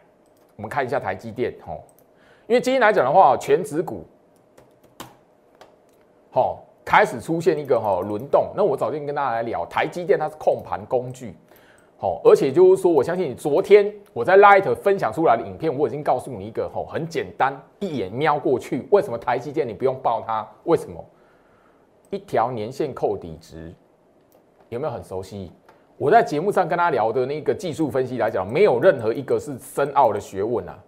[0.56, 1.78] 我们看一下台积电哦，
[2.48, 4.06] 因为今天来讲的话，全指股，
[6.32, 6.64] 好。
[6.88, 11.36] 开始出现一个哈轮动，那我早就跟大家来聊，台积电它是控盘工具，
[11.98, 20.48] 好，而且就是说，我相信你昨天我在 Light 分享出来的影片，我已经告诉你一个哈很简单，一眼瞄过去，为什么台积电你不用报它？
[20.64, 21.04] 为什么？
[22.10, 23.74] 一条年线扣底值，
[24.70, 25.52] 有没有很熟悉？
[25.98, 30.80] 我在节目上跟他聊的那个技术分析来讲，没有任何一个是深奥的学问啊。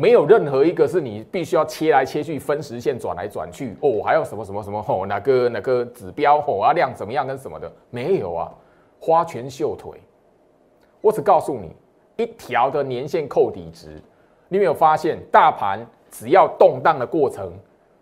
[0.00, 8.50] 没有任何一个是你必须要切来切去分时线转来转去哦，还有什么什么什么哦，哪个哪个指标哦啊量怎么样跟什么的没有啊，
[8.98, 10.00] 花拳绣腿。
[11.02, 11.76] 我只告诉你
[12.16, 14.00] 一条的年线扣底值，
[14.48, 17.52] 你有没有发现大盘只要动荡的过程，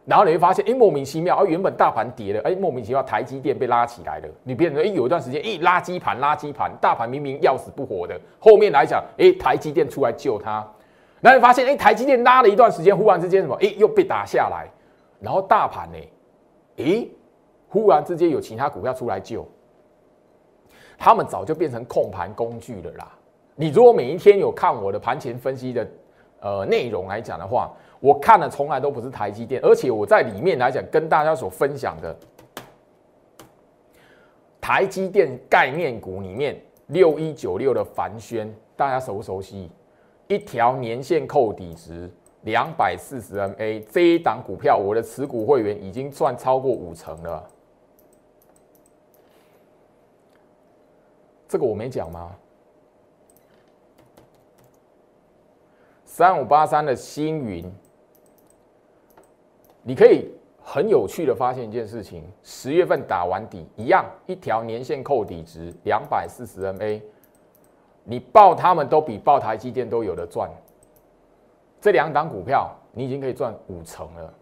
[0.05, 4.29] 然后你会发现，哎，莫名其妙，而原本大盘跌了，哎，莫名其妙，台积电被拉起来了。
[4.45, 10.65] 你变成，哎，有一段时间，哎，垃圾盘，垃圾盘，大盘明明要死不活的，后面来讲，哎，台积电出来救它。
[11.21, 14.69] 那你发现，哎，台积电拉了一段时间，忽然之间什么，哎，又被打下来。
[15.21, 15.99] 然后大盘呢，
[16.77, 17.07] 哎，
[17.69, 19.47] 忽然之间有其他股票出来救，
[20.97, 23.13] 他们早就变成控盘工具了啦。
[23.55, 25.89] 你如果每一天有看我的盘前分析的，
[26.41, 27.73] 呃，内容来讲的话。
[28.01, 32.17] 我看的从来都不是台积电，而且我在里面来讲，跟大家所分享的
[34.61, 39.69] 台积电概念股里面，六一九六的凡轩，大家熟不熟悉？
[40.29, 42.11] 一条年限扣底值
[42.43, 47.49] 两百四十 MA，这一档股票，我的持股会员已经赚超过五成了。
[51.49, 52.37] 这个我没讲吗？
[56.05, 57.65] 三五八三的星云。
[59.83, 60.31] 你可以
[60.63, 67.01] 很有趣的发现一件事情：十月份打完底，一样一条年线扣底值两百四十 MA，
[68.11, 70.51] 你报他们都比报台积电都有的赚。
[71.79, 74.33] 这两档股票你已经可以赚五成了。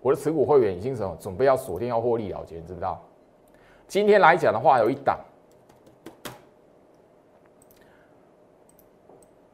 [0.00, 2.98] 我的持股会员已经什么准备要锁定要获利了结，你知不知道？
[3.86, 5.20] 今天来讲的话，有一档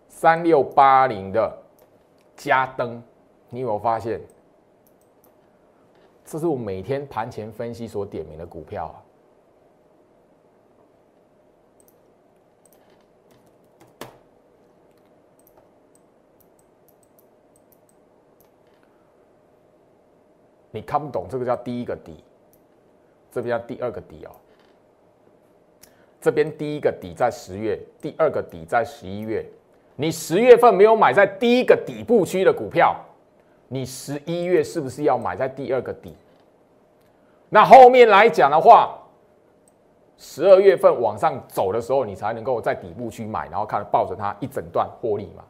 [0.08, 1.52] 三六八零的
[2.36, 3.02] 加登，
[3.48, 4.20] 你有没有发现？
[6.24, 8.96] 这是我每天盘前分析所点名的股票啊！
[20.72, 22.24] 你看不懂这个叫第一个底，
[23.30, 24.32] 这边叫第二个底哦。
[26.20, 29.44] 这边第一个底在十月，第二个底在十一月。
[29.96, 32.96] 你十月份没有买在第一个底部区的股票。
[33.68, 36.14] 你十一月是不是要买在第二个底？
[37.48, 38.98] 那后面来讲的话，
[40.16, 45.42] 十二月份往上走的时候，你才能够在底部去买，然后看抱着它一整段获利嘛。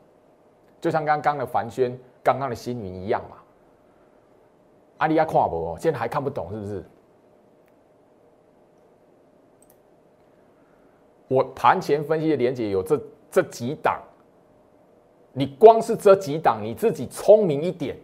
[0.80, 3.36] 就像刚刚的凡轩、刚刚的星云一样嘛。
[5.02, 6.84] 阿里亚跨博现在还看不懂是不是？
[11.26, 14.00] 我盘前分析的连接有这这几档，
[15.32, 17.96] 你光是这几档，你自己聪明一点。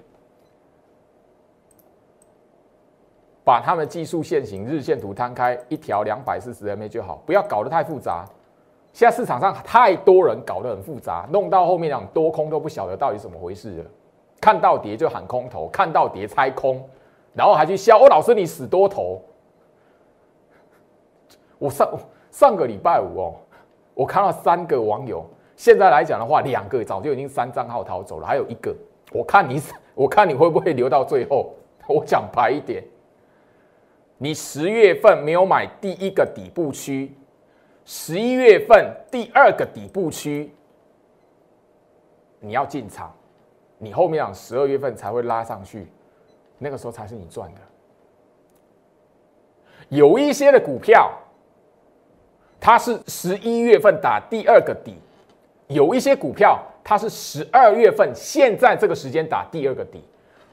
[3.44, 8.26] 把他们技术线型日线图摊开，一条两百四十 MA 就好，不要搞得太复杂。
[8.92, 13.90] 现在市场上太多人搞得很复杂，弄到后面讲多空都不晓得到底怎么回事了。
[14.40, 16.82] 看到跌就喊空头，看到跌猜空，
[17.34, 19.22] 然后还去笑哦，老师你死多头。
[21.58, 21.98] 我上
[22.30, 23.34] 上个礼拜五哦，
[23.94, 28.74] 我看到三个网友，现在来讲的话，两个早就已经三账号逃走了，还有一个，
[29.12, 29.60] 我看你
[29.94, 31.52] 我看你会不会留到最后？
[31.88, 32.84] 我讲白一点。
[34.18, 37.16] 你十月份没有买第一个底部区，
[37.84, 40.52] 十一月份第二个底部区，
[42.40, 43.14] 你要进场，
[43.78, 45.86] 你后面讲十二月份才会拉上去，
[46.58, 47.60] 那个时候才是你赚的。
[49.88, 51.10] 有一些的股票，
[52.60, 54.96] 它是十一月份打第二个底，
[55.68, 60.02] 有一些股票它是十二月份现在这个时间打第二个底。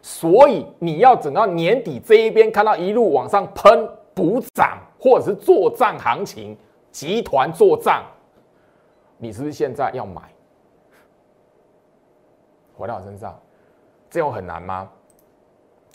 [0.01, 6.55] 所以你要等到年底这一边看到一路往上喷补涨，或者是做账行情，
[6.91, 8.03] 集团做账，
[9.17, 10.21] 你是不是现在要买？
[12.77, 13.39] 回到我身上，
[14.09, 14.89] 这样很难吗？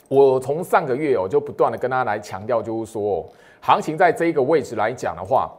[0.07, 3.25] 我从上个月我就不断的跟大家来强调，就是说，
[3.61, 5.49] 行情在这一个位置来讲的话，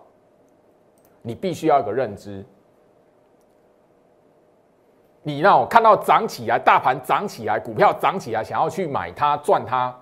[1.22, 2.44] 你必须要有个认知。
[5.22, 9.96] 你让我看到涨起来，大盘涨起来，股票涨起来，想要去买它赚它，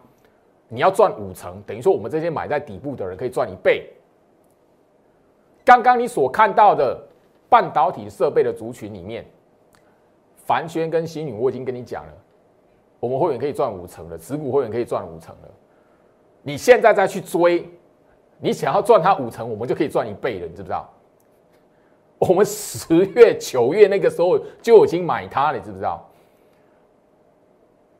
[0.66, 3.88] 你要赚五成，等于说我们这些买在底部的人可以赚一倍。
[5.64, 6.98] 刚刚你所看到的
[7.48, 9.24] 半导体设备的族群里面，
[10.50, 12.12] 凡轩跟新宇我已经跟你讲了，
[12.98, 15.48] 我们会员可以赚五成了，持股会员可以赚五成了。
[16.42, 17.70] 你现在再去追，
[18.40, 20.90] 你想要赚它五成，我们就可以赚一倍了，你知不知道？
[22.18, 26.04] 我们十月、九月那个时候就已经买它了，你知不知道？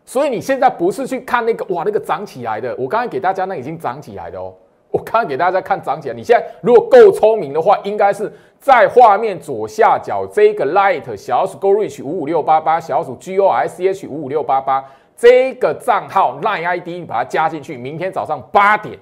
[0.05, 2.75] 所以你现在不是去看那个哇，那个涨起来的。
[2.77, 4.53] 我刚才给大家那已经涨起来的哦。
[4.91, 6.15] 我刚刚给大家看涨起来。
[6.15, 14.85] 你现在如果够聪明的话，应该是在画面左下角这个 light 小鼠 go reach 五五六八八小鼠 g o s h 五五六八八
[15.17, 17.77] 这个账号 line ID，你把它加进去。
[17.77, 18.99] 明天早上八点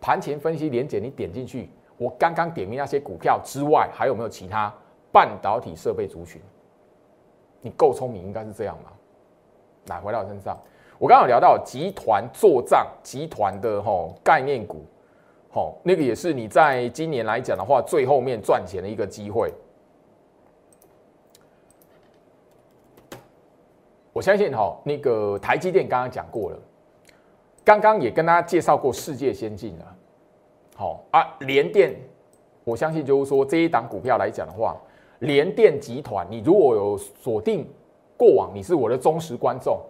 [0.00, 1.68] 盘前分析连结，你点进去。
[1.96, 4.72] 我刚刚点名那些股票之外，还有没有其他
[5.12, 6.40] 半导体设备族群？
[7.60, 8.92] 你够聪明，应该是这样吧？
[9.86, 10.58] 来，回到我身上，
[10.98, 14.84] 我刚刚有聊到集团做账，集团的吼概念股，
[15.54, 19.52] 哦那个也是你在今年来讲的话，最后面赚钱的一个机会。
[24.12, 26.58] 我相信哈，那个台积电刚刚讲过了，
[27.64, 29.96] 刚刚也跟大家介绍过世界先进了，
[30.76, 31.96] 好啊，联电，
[32.62, 34.76] 我相信就是说这一档股票来讲的话，
[35.18, 37.68] 联电集团，你如果有锁定
[38.16, 39.80] 过往，你是我的忠实观众，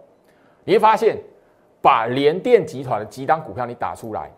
[0.63, 1.17] 你会发现，
[1.79, 4.31] 把联电集团的几档股票你打出来，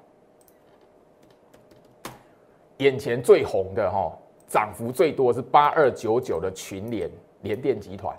[2.78, 4.12] 眼前最红的哈，
[4.48, 7.10] 涨幅最多是八二九九的群联
[7.42, 8.16] 联电集团，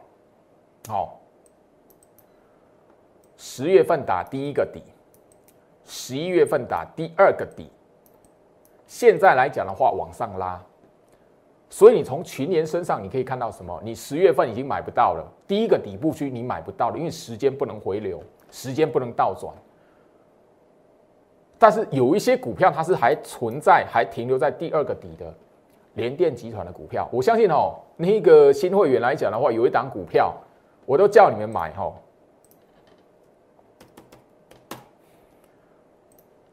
[0.88, 1.20] 好。
[3.40, 4.82] 十月份打第一个底，
[5.84, 7.70] 十一月份打第二个底，
[8.84, 10.60] 现在来讲的话往上拉，
[11.70, 13.80] 所以你从群联身上你可以看到什么？
[13.84, 19.54] 你十月份已经买不到了，第一个底部区你买不到了，因为时间不能回流，时间不能倒转。
[21.58, 25.34] 但是有一些股票它是还存在，还停留在第二个底的，
[25.94, 30.32] 联电集团的股票，我相信哦，那个新会员来讲的话，有一档股票
[30.86, 31.94] 我都叫你们买哦。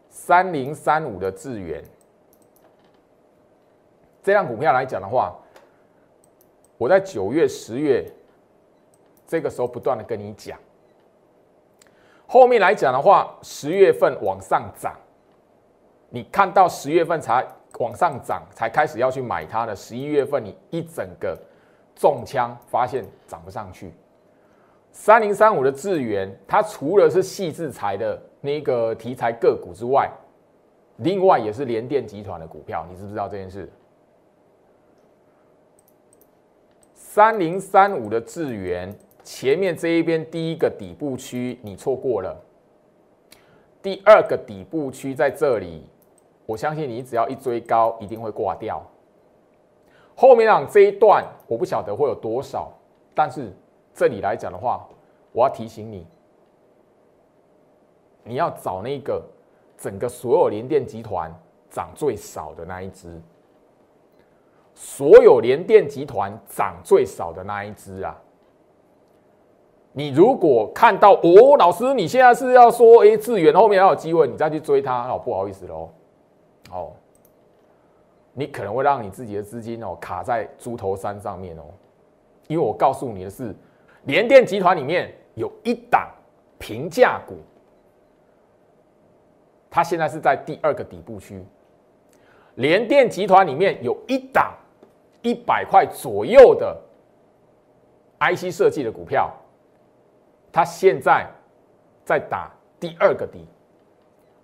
[0.09, 1.83] 三零三五的智源，
[4.23, 5.35] 这张股票来讲的话，
[6.79, 8.03] 我在九月、十月
[9.27, 10.57] 这个时候不断的跟你讲，
[12.35, 14.93] 后面来讲的话，十月份往上涨，
[16.09, 17.47] 你看到十月份才
[17.79, 21.33] 往上涨，才开始要去买它的，十一月份你一整个
[21.95, 23.93] 中枪，发现涨不上去。
[24.91, 28.21] 三零三五的智源，它除了是细制材的。
[28.41, 30.11] 那个题材个股之外，
[30.97, 33.71] 另外也是联电集团的股票，你知不知道这件事？
[36.93, 38.93] 三零三五的智源
[39.25, 42.39] 前面这一边第一个底部区你错过了，
[43.81, 45.83] 第二个底部区在这里，
[46.45, 48.85] 我相信你只要一追高一定会挂掉。
[50.15, 52.71] 后面让这一段我不晓得会有多少，
[53.15, 53.51] 但是
[53.95, 54.87] 这里来讲的话，
[55.31, 56.05] 我要提醒你。
[58.23, 59.23] 你要找那个
[59.75, 61.33] 整个所有联电集团
[61.71, 63.19] 涨最少的那一只，
[64.75, 68.21] 所有联电集团涨最少的那一只啊！
[69.97, 75.89] 你如果看到哦，老师，你现在是要说，哎，智远后面还有机会，你再去追它，哦，不好意思喽，
[76.69, 76.91] 哦，
[78.33, 81.63] 你可能会让你自己的资金哦卡在猪头山上面哦，
[82.47, 83.55] 因为我告诉你的是，
[84.03, 86.09] 联电集团里面有一档
[86.59, 87.35] 平价股。
[89.69, 91.41] 它现在是在第二个底部区，
[92.55, 94.53] 联电集团里面有一档
[95.21, 96.77] 一百块左右的
[98.19, 99.33] IC 设计的股票，
[100.55, 101.27] 它现在
[102.05, 102.49] 在打
[102.79, 103.45] 第二个底。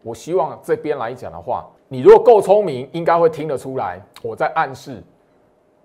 [0.03, 5.01] 我希望这边来讲的话，你如果够聪明，应该会听得出来，我在暗示，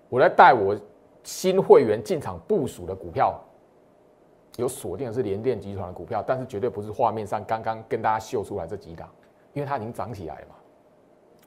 [0.09, 0.77] 我在带我
[1.23, 3.39] 新会员进场部署的股票，
[4.57, 9.07] 有锁定的是联电集团的股票，但是绝对不是画面上刚刚跟大家秀出来这几档。
[9.53, 10.55] 因为它已经涨起来了嘛，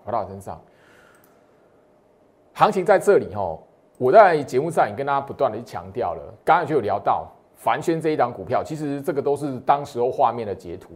[0.06, 0.58] 回到我身上，
[2.54, 3.58] 行情在这里哈。
[3.98, 7.30] 我在节目上也跟大家不断的去强调了，刚才就有聊到
[7.62, 10.94] 凡轩这一档股票，其实这个都是当时候画面的截图。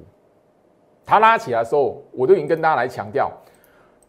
[1.05, 3.31] 它拉起来的时候，我都已经跟大家来强调，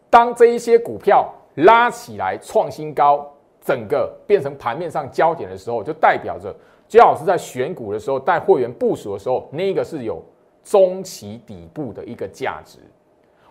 [0.08, 3.30] 当这一些股票拉起来创新高，
[3.60, 6.50] 整个变成盘面上焦点的时候，就代表着
[6.88, 10.22] 焦老师在选股的时候带会员部署的时候，那个是有
[10.64, 12.78] 中期底部的一个价值。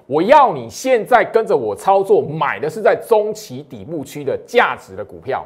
[0.07, 5.45] 我要你现在跟着我操作，买的是在中期底部区的价值的股票，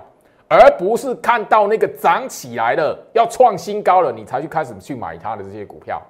[0.50, 6.02] 而不是看到那个涨起来了要创新高了，你才去开始去买它的这些股票。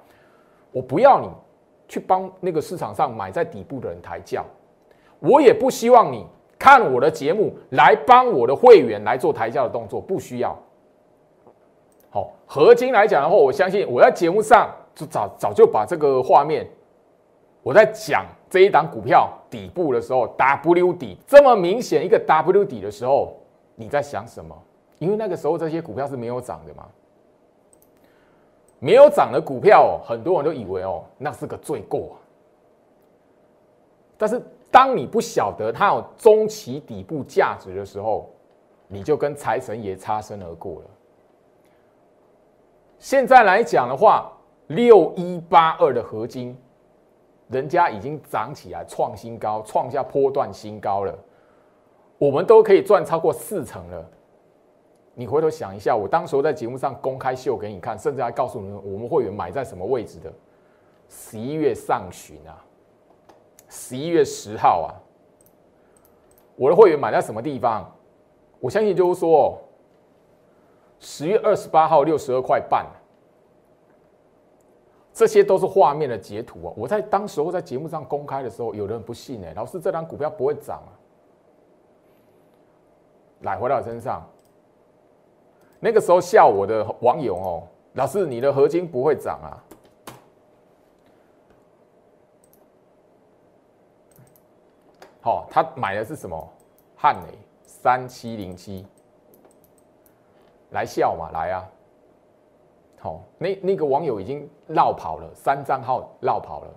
[0.71, 1.27] 我不要你
[1.87, 4.45] 去帮那个市场上买在底部的人抬轿，
[5.19, 6.25] 我也不希望你
[6.57, 10.57] 看我的节目来帮我的会员来做抬轿的动作，不需要。
[12.09, 16.65] 好，合金来讲的话，我相信我在节目上就早早就把这个画面。
[17.61, 23.35] 我在讲这一档股票底部的时候，W 底这么明显一个 W 底的时候，
[23.79, 24.53] 你在想什么？
[24.97, 26.85] 因为那个时候这些股票是没有涨的嘛，
[28.79, 32.17] 没有涨的股票，很多人都以为哦，那是个罪过。
[34.17, 38.29] 但是当你不晓得它有中期底部价值的时候，
[38.89, 40.87] 你就跟财神爷擦身而过了。
[42.97, 44.29] 现在来讲的话，
[44.67, 46.57] 六一八二的合金。
[47.47, 51.17] 人家已经涨起来，创新高，创下波段新高了。
[52.19, 54.07] 我们都可以赚超过四成了。
[55.15, 60.31] 你回头想一下，我当时候在节目上公开秀给你看，甚至还告诉你们我们会员买在什么位置的。
[61.07, 62.63] 十一月上旬啊，
[63.67, 64.91] 十一月十号啊，
[66.55, 67.89] 我的会员买在什么地方？
[68.59, 69.57] 我相信就是说，
[70.99, 72.85] 十月二十八号六十二块半，
[75.13, 76.73] 这些都是画面的截图啊。
[76.75, 80.98] 我在当时候在节目上公开的时候，有人不信哎，老师这张股票不会涨啊。
[83.41, 84.27] 来回到身上。
[85.79, 87.63] 那个时候笑我的网友哦，
[87.93, 89.49] 老师你的合金不会涨啊？
[95.21, 96.53] 好，他买的是什么？
[96.95, 98.85] 汉雷三七零七，
[100.71, 101.69] 来笑嘛，来啊！
[102.99, 106.71] 好，那那个网友已经绕跑了，三账号绕跑了，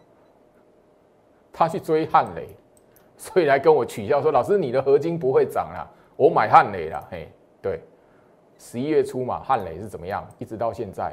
[1.53, 2.49] 他去追汉雷，
[3.17, 5.83] 所以来跟我取笑说，老师你的合金不会涨啊，
[6.17, 7.29] 我买汉磊了，嘿，
[7.61, 7.81] 对。
[8.59, 10.25] 十一月初嘛，汉磊是怎么样？
[10.39, 11.13] 一直到现在，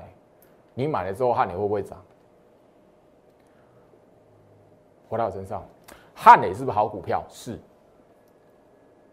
[0.76, 1.98] 你买了之后，汉磊会不会涨？
[5.08, 5.66] 回到我身上，
[6.14, 7.24] 汉磊是不是好股票？
[7.28, 7.58] 是。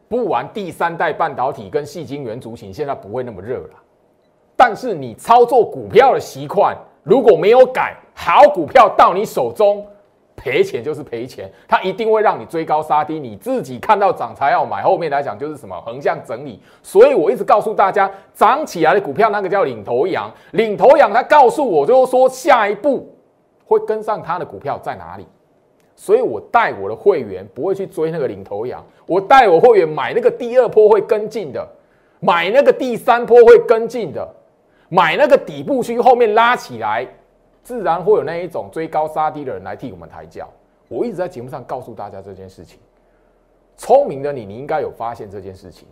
[0.08, 3.82] 不玩第三代半导体跟细晶圆族群，现在不会那么热了。
[4.54, 9.86] 但是你操作股票的习惯如果没有改，好股票到你手中。
[10.36, 14.82] 赔钱就是赔钱，它一定会让你追高杀低，你自己看到涨才要买。
[14.82, 23.12] 后面来讲就是什么横向整理，所以我一直告诉大家，涨起来的股票那个叫领头羊，领头羊他告诉我就是说下一步
[23.64, 25.26] 会跟上他的股票在哪里，
[25.96, 31.66] 所以我带我的会员不会去追那个领头羊，我带我会员买那个第二波会跟进的，
[32.20, 34.28] 买那个第三波会跟进的，
[34.90, 37.06] 买那个底部区后面拉起来。
[37.66, 40.48] 自然会有那一种追高杀低的人来替我们抬轿。
[40.86, 42.78] 我一直在节目上告诉大家这件事情。
[43.76, 45.88] 聪明的你，你应该有发现这件事情。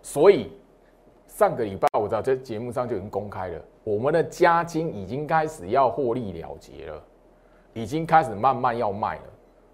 [0.00, 0.50] 所以
[1.26, 6.98] 上个礼拜我在节目上就已经公开了，我们的加金已经开始要获利了结了，
[7.74, 9.24] 已经开始慢慢要卖了。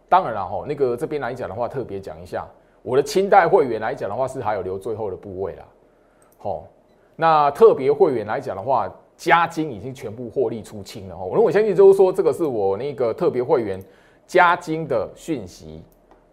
[0.09, 2.44] 当然了哈，那个这边来讲的话，特别讲一下，
[2.82, 5.64] 我的清代会员来讲的话是还有留最后的部位啦。
[6.36, 6.64] 好，
[7.14, 8.92] 那特别会员来讲的话。
[9.16, 13.80] 加金已经全部获利出清了哦，那我相信就是说，这个是我那个特别会员
[14.26, 15.82] 加金的讯息。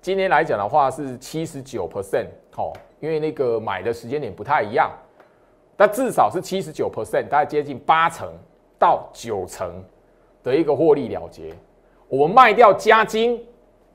[0.01, 4.91] 今天来讲的话是七十九 percent，好，因为那个买的时间点不太一样，
[5.77, 8.27] 但至少是七十九 percent，大概接近八成
[8.79, 9.83] 到九成
[10.41, 11.53] 的一个获利了结。
[12.07, 13.39] 我们卖掉加金，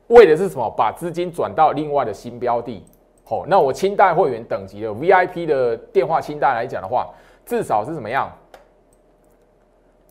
[0.07, 0.72] 为的是什么？
[0.76, 2.84] 把资金转到另外的新标的。
[3.24, 7.12] 好，那我清代会员等级的 VIP 的电话清单来讲的话，
[7.45, 8.30] 至少是怎么样？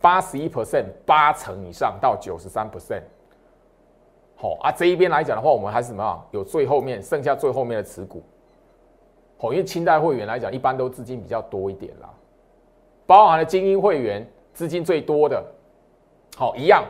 [0.05, 3.01] 八十一 percent，八成以上到九十三 percent，
[4.35, 8.21] 好啊，这一边来讲的话，我们还是什么有最后面剩下最后面的持股，
[9.39, 12.13] 好，因为清代会员来讲，一般都资金比较多一点啦，
[13.07, 15.43] 包含了精英会员资金最多的，
[16.37, 16.83] 好一样，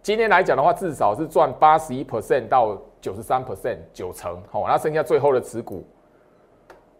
[0.00, 5.82] 今天来讲的话，至少是赚八十一 percent 到九十三 percent，九成，好，那剩下最后的持股，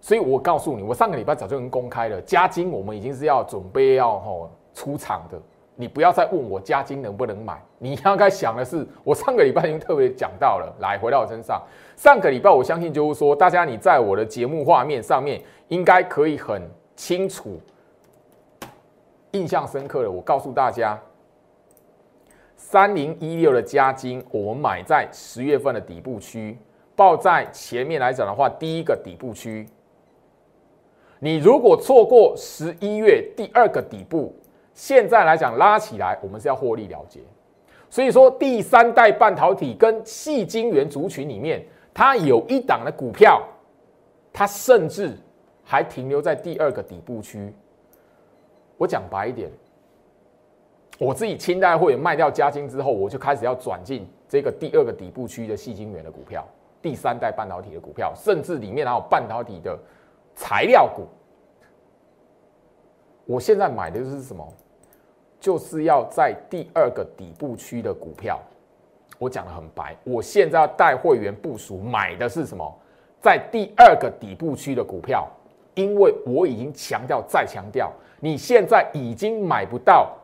[0.01, 4.51] 所以我告诉你，我上个礼拜早就已经公开了，加金我们已经是要准备要吼。
[4.77, 5.41] 出场的，
[5.75, 10.71] 你不要再问我加金能不能买，你应该想的是，我上个礼拜已经特别讲到了。
[10.81, 11.63] 来，回到我身上，
[11.97, 16.61] 上个礼拜我相信就是说，大家你在我的节目画面上面应该可以很
[16.95, 17.59] 清楚、
[19.31, 20.11] 印象深刻的。
[20.11, 21.01] 我告诉大家，
[22.55, 26.59] 三零一六的加金，我们买在十月份的底部区，
[26.95, 29.67] 报在前面来讲的话，第一个底部区。
[31.19, 34.35] 你如果错过十一月第二个底部，
[34.77, 37.21] 现在来讲拉起来，我们是要获利了结，
[37.89, 41.65] 所以说第三代半导体跟细晶圆族群里面，
[41.95, 43.43] 它有一档的股票，
[44.35, 45.17] 它甚至
[45.65, 47.51] 还停留在第二个底部区。
[48.77, 49.51] 我讲白一点，
[50.99, 56.47] 我自己清代会卖掉加金之后，我就开始要转进这个第二个底部区的细晶圆的股票，
[56.83, 59.79] 第三代半导体的股票，甚至里面还有半导体的
[60.35, 61.07] 材料股。
[63.25, 64.47] 我现在买的就是什么？
[65.47, 68.37] 就是要在第二个底部区的股票，
[69.17, 69.97] 我讲的很白。
[70.03, 72.69] 我现在要带会员部署买的是什么？
[73.21, 75.25] 在第二个底部区的股票，
[75.75, 80.17] 因为我已经强调再强调，你现在已经买不到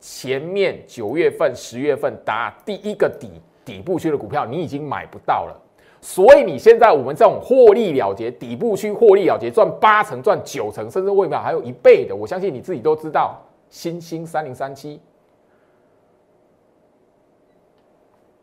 [0.00, 5.56] 前面九月份、十月份打第一个底底部区的股票，你已经买不到了。
[6.00, 13.40] 所以你现在我们这种获利了结底部区获利了结赚八成、赚九成，甚至未来还有一倍的，我相信你自己都知道。
[13.68, 15.00] 新兴三零三七，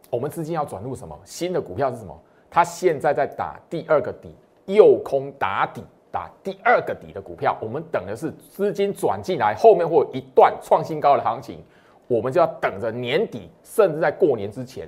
[0.09, 2.17] 我们资金要转入什么新的股票是什么？
[2.49, 11.63] 它现在在打第二个底，右空打底，打第二个底的股票，我们等的是资金转进来，后面会有一段创新高的行情，
[12.07, 14.87] 我们就要等着年底，甚至在过年之前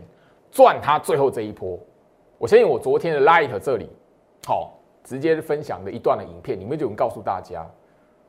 [0.52, 1.80] 赚它最后这一波。
[2.38, 3.90] 我相信我昨天的 Light 这里，
[4.46, 7.68] 好，直接分享的一段的影片，里面就能告诉大家。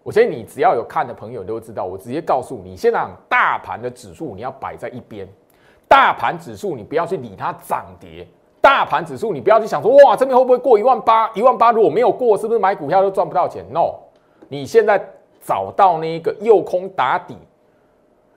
[0.07, 5.27] 我相信你只要有看的朋友都知道，我直接告诉你，现在大盘的指数你要摆在一边，
[5.89, 8.25] 大盘指数你不要去理它涨跌。
[8.61, 11.29] 大盘指数，你不要去想说哇，这边会不会过一万八？
[11.35, 13.97] 一万八如果没有过，是不是买股票都赚不到钱？No，
[14.47, 15.05] 你现在
[15.45, 17.37] 找到那个右空打底、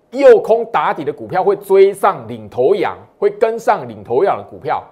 [0.10, 4.84] 右空打底的股票，会追上领头羊，会跟上领头羊的股票，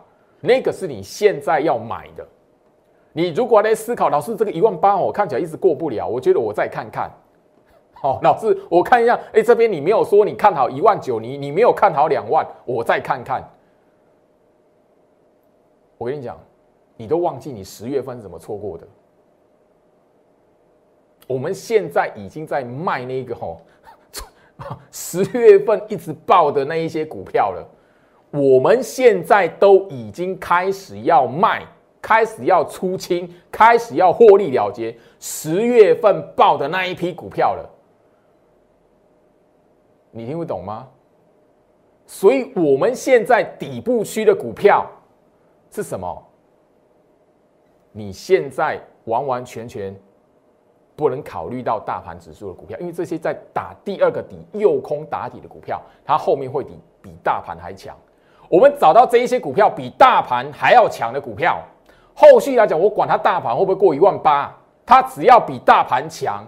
[0.41, 2.23] 那个是你现在要买的。
[3.17, 7.11] 你如果在思考，老师这个一万八，我看起来一直过不了，我觉得我再看看。
[7.99, 13.43] 好，老师我看一下，哎，这边你没有说你看好一万九，你你没有看好两万，我再看看。
[15.97, 16.37] 我跟你讲，
[16.95, 18.87] 你都忘记你十月份怎么错过的。
[21.25, 23.59] 我们现在已经在卖那个吼，
[24.91, 27.67] 十月份一直爆的那一些股票了。
[28.29, 31.65] 我们现在都已经开始要卖，
[32.07, 37.69] 开始要出清，开始要获利了结十月份报的那一批股票了。
[40.09, 40.87] 你听不懂吗？
[42.05, 44.89] 所以我们现在底部区的股票。
[45.69, 46.25] 是什么？
[47.91, 49.93] 你现在完完全全
[50.95, 57.97] 不能考虑到大盘指数的股票，因为这些在打第二个底、右空打底的股票，它后面会比比大盘还强。
[58.47, 61.61] 我们找到这一些股票比大盘还要强的股票，
[62.19, 64.51] 后续来讲，我管它大盘会不会过一万八，
[64.83, 66.43] 它只要比大盘强，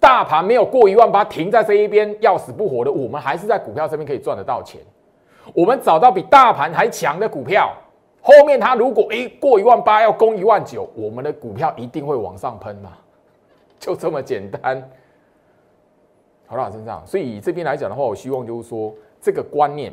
[0.00, 4.80] 大盘没有过一万八，停在这一边要死不活的，我们还是在股票这边可以赚得到钱。
[5.52, 7.70] 我们找到比大盘还强的股票。
[8.22, 12.92] 后面它如果诶过一万八要攻一万九，我们的股票一定会往上喷嘛，
[13.78, 14.82] 就这么简单。
[16.46, 19.92] 好了，身上，所以这边来讲的话，我希望就是说这个观念，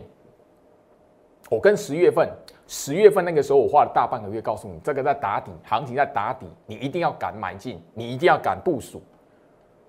[1.49, 2.30] 我跟十月份
[2.68, 9.01] 十月份那个时候我花了大半个月告诉你，这个在打底，行情在打底，你一定要敢买进，你一定要敢部署。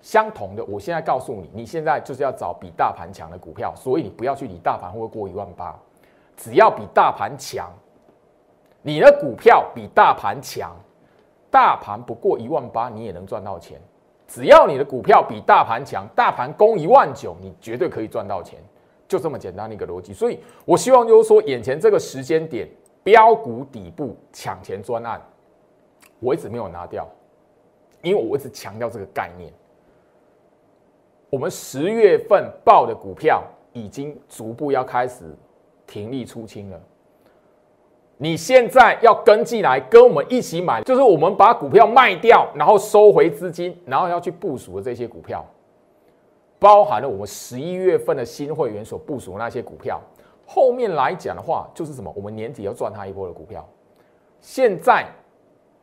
[0.03, 5.74] 相同的，我现在告诉你，你现在就是要找比大盘强的股票，所以你不要去理大盘会不会过一万八，
[6.37, 7.72] 只要比大盘强。
[8.83, 10.77] 你的股票比大盘强，
[11.51, 13.81] 大盘不过一万八，你也能赚到钱。
[14.29, 18.61] 只要你的股票比大盘强，大盘攻一万九，你绝对可以赚到钱，
[19.09, 20.12] 就这么简单的一个逻辑。
[20.12, 22.68] 所以我希望就是说，眼前这个时间点，
[23.02, 25.20] 标股底部抢钱专案，
[26.20, 27.09] 我一直没有拿掉，
[28.02, 29.52] 因为我一直强调这个概念。
[31.28, 33.42] 我们十月份报的股票
[33.72, 35.24] 已经逐步要开始
[35.86, 36.80] 停利出清了。
[38.16, 45.44] 你现在要跟进来，跟我们一起买，就是我们把股票卖掉，然后收回资金，然后要去部署的这些股票，
[46.59, 50.00] 包含了我们十一月份的新会员所部署的那些股票。
[50.46, 52.12] 后面来讲的话，就是什么？
[52.14, 53.68] 我们年底要赚它一波的股票，
[54.40, 55.07] 现在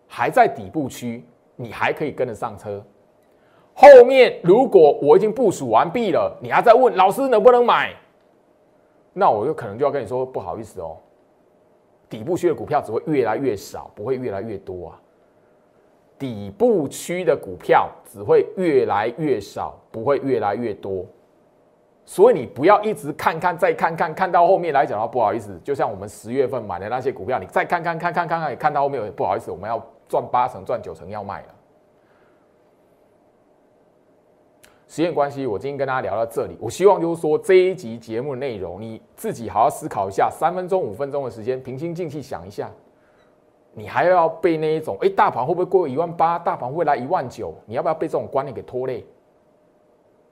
[0.07, 2.81] 还在底部区，你还可以跟得上车。
[3.73, 7.93] 后面如果我已经部署完毕了，你还在问老师能不能买，
[9.11, 10.95] 那我就可能就要跟你说不好意思哦。
[12.07, 15.01] 底部区的股票只会越来越少，不会越来越多啊！
[16.23, 21.05] 底部区的股票只会越来越少，不会越来越多。
[22.05, 31.47] 所以你不要一直看看再看看，看到后面来讲的话，不好意思，就像我们十月份买的那些股票，你再看看看看看看，看到后面不好意思，我们要赚八成、赚九成要卖了。
[34.87, 36.55] 时间关系，我今天跟大家聊到这里。
[36.61, 42.71] 我希望就是说这一集节目的内容，你自己好好思考一下，三分钟、五分钟的时间，平心静气想一下，
[43.73, 46.37] 你还要被那一种，哎，大盘会不会过一万八？
[46.39, 47.53] 大盘会来一万九？
[47.65, 49.05] 你要不要被这种观念给拖累？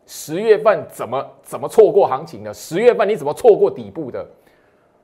[0.06, 2.54] 十月份怎么怎么错过行情的？
[2.54, 4.26] 十月份你怎么错过底部的？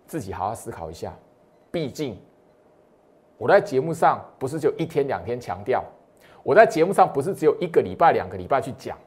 [0.06, 1.14] 自己好好思考一下。
[1.72, 2.18] 毕竟
[3.38, 5.84] 我在节目上不是就一天两天强调，
[6.44, 8.98] 我在节目上不是只有一个礼拜、两个礼拜去讲。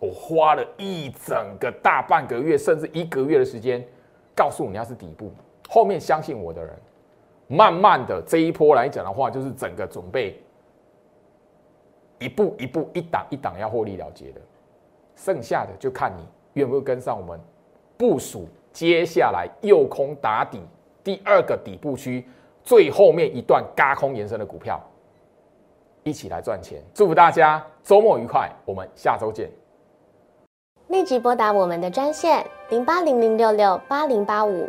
[0.00, 3.84] 我花了一整个大半个月，甚至一个月的时间，
[4.34, 5.32] 告诉你要是底部，
[5.68, 6.72] 后面相信我的人，
[7.48, 10.38] 慢慢的这一波来讲的话，就是整个准备
[12.18, 14.40] 一步一步、一档一档要获利了结的，
[15.16, 17.40] 剩下的就看你愿不愿意跟上我们
[17.96, 20.60] 部署接下来右空打底
[21.02, 22.28] 第二个底部区
[22.62, 24.78] 最后面一段嘎空延伸的股票，
[26.02, 26.82] 一起来赚钱。
[26.92, 29.50] 祝福大家周末愉快，我们下周见。
[30.88, 34.68] 立即拨打我们的专线零八零零六六八零八五。